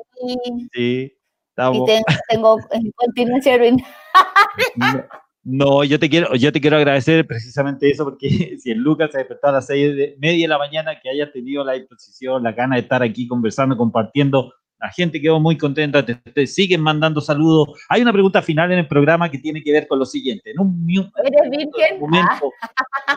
[0.73, 1.17] Sí,
[1.49, 1.89] estamos.
[1.89, 3.77] Y tengo, en continuación
[4.75, 5.05] no,
[5.43, 9.19] no, yo te quiero, yo te quiero agradecer precisamente eso, porque si el Lucas se
[9.19, 12.51] despertó a las seis de media de la mañana, que haya tenido la disposición, la
[12.51, 17.69] gana de estar aquí conversando, compartiendo la gente quedó muy contenta, te, siguen mandando saludos.
[17.87, 20.51] Hay una pregunta final en el programa que tiene que ver con lo siguiente.
[20.51, 20.83] En un,
[21.99, 22.51] momento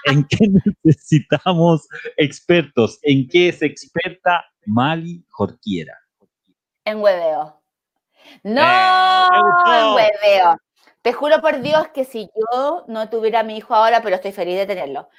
[0.04, 0.46] en que
[0.84, 5.94] necesitamos expertos, ¿en qué es experta Mali Jorquiera?
[6.84, 7.62] En hueveo.
[8.42, 9.28] No, eh,
[9.78, 10.58] en hueveo.
[11.04, 14.32] Te juro por Dios que si yo no tuviera a mi hijo ahora, pero estoy
[14.32, 15.10] feliz de tenerlo,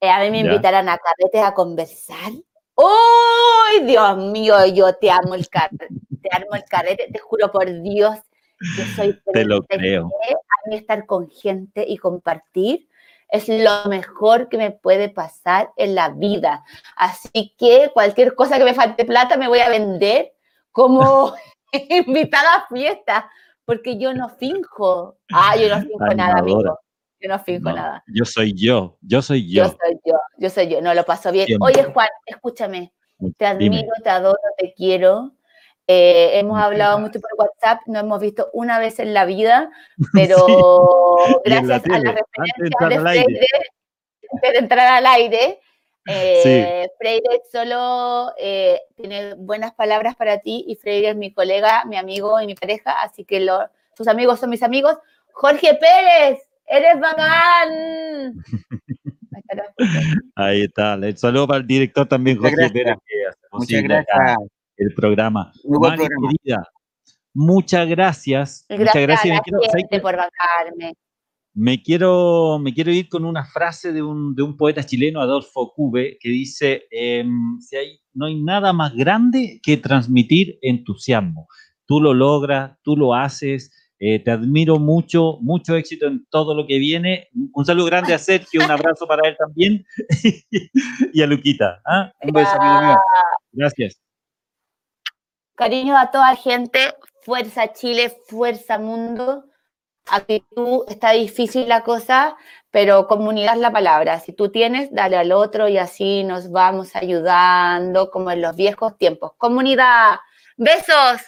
[0.00, 2.32] eh, a mí me invitaran a carretes a conversar
[2.76, 4.64] ¡Uy, Dios mío!
[4.66, 5.88] Yo te amo el carrete,
[6.22, 8.16] te amo el carrete, te juro por Dios
[8.74, 10.06] que soy Te lo creo.
[10.06, 12.88] A mí estar con gente y compartir
[13.28, 16.64] es lo mejor que me puede pasar en la vida.
[16.96, 20.32] Así que cualquier cosa que me falte plata me voy a vender
[20.72, 21.34] como
[21.72, 23.30] invitada a fiesta,
[23.64, 25.18] porque yo no finjo.
[25.32, 26.78] Ah, yo no finjo nada, amigo.
[27.20, 28.02] Yo no finjo nada.
[28.06, 29.64] Yo soy yo, yo soy yo.
[29.64, 31.48] Yo soy yo, yo soy yo, no lo paso bien.
[31.60, 32.92] Oye, Juan, escúchame,
[33.38, 35.32] te admiro, te adoro, te quiero.
[35.86, 39.70] Eh, hemos hablado mucho por WhatsApp, no hemos visto una vez en la vida,
[40.12, 40.46] pero
[41.44, 43.46] gracias a la referencia de Freire,
[44.42, 45.60] de entrar al aire,
[46.06, 51.96] eh, Freire solo eh, tiene buenas palabras para ti y Freire es mi colega, mi
[51.96, 54.96] amigo y mi pareja, así que lo, tus amigos son mis amigos.
[55.32, 58.34] Jorge Pérez, eres bacán.
[60.36, 60.94] Ahí está.
[60.94, 62.96] El saludo para el director también, Jorge Pérez,
[63.52, 64.36] Muchas gracias.
[64.76, 65.52] el programa.
[65.64, 66.30] Muy buen programa.
[67.32, 68.66] muchas gracias.
[68.68, 69.38] Gracias, muchas gracias.
[69.38, 70.94] A la por bancarme.
[71.56, 75.72] Me quiero, me quiero ir con una frase de un, de un poeta chileno, Adolfo
[75.72, 81.46] Cube, que dice, em, si hay, no hay nada más grande que transmitir entusiasmo.
[81.86, 86.66] Tú lo logras, tú lo haces, eh, te admiro mucho, mucho éxito en todo lo
[86.66, 87.28] que viene.
[87.52, 89.86] Un saludo grande a Sergio, un abrazo para él también
[91.12, 91.80] y a Luquita.
[91.86, 92.10] ¿ah?
[92.20, 92.96] Un beso, amigo mío.
[93.52, 94.00] Gracias.
[95.54, 96.80] Cariño a toda la gente,
[97.22, 99.44] fuerza Chile, fuerza mundo
[100.10, 102.36] actitud, está difícil la cosa,
[102.70, 104.20] pero comunidad es la palabra.
[104.20, 108.96] Si tú tienes, dale al otro y así nos vamos ayudando como en los viejos
[108.98, 109.32] tiempos.
[109.38, 110.16] Comunidad,
[110.56, 111.22] besos.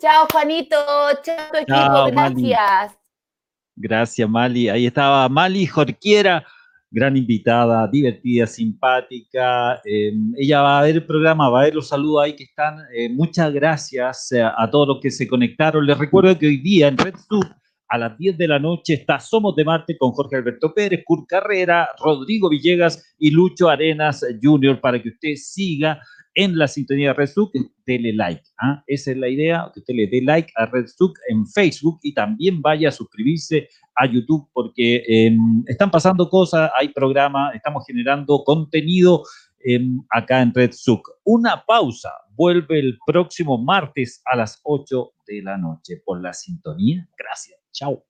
[0.00, 0.76] Chao, Juanito.
[1.22, 2.06] Chao, equipo.
[2.10, 2.98] Gracias.
[3.76, 4.68] Gracias, Mali.
[4.68, 6.44] Ahí estaba Mali Jorquiera,
[6.90, 9.80] gran invitada, divertida, simpática.
[9.84, 12.78] Em, ella va a ver el programa, va a ver los saludos ahí que están.
[12.94, 15.86] Eh, muchas gracias a, a, todos los que se conectaron.
[15.86, 17.44] Les recuerdo que hoy día en Red Sub
[17.88, 21.26] a las 10 de la noche está Somos de Marte con Jorge Alberto Pérez, Kurt
[21.28, 24.80] Carrera, Rodrigo Villegas y Lucho Arenas Jr.
[24.80, 26.00] para que usted siga
[26.34, 27.52] en la sintonía de RedSuc,
[27.86, 28.42] dele like.
[28.60, 28.82] ¿ah?
[28.86, 32.60] Esa es la idea, que usted le dé like a RedSuc en Facebook y también
[32.60, 39.22] vaya a suscribirse a YouTube porque em, están pasando cosas, hay programas, estamos generando contenido
[39.64, 41.08] em, acá en RedSuc.
[41.24, 47.08] Una pausa, vuelve el próximo martes a las 8 de la noche por la sintonía.
[47.16, 47.63] Gracias.
[47.74, 48.04] Chao.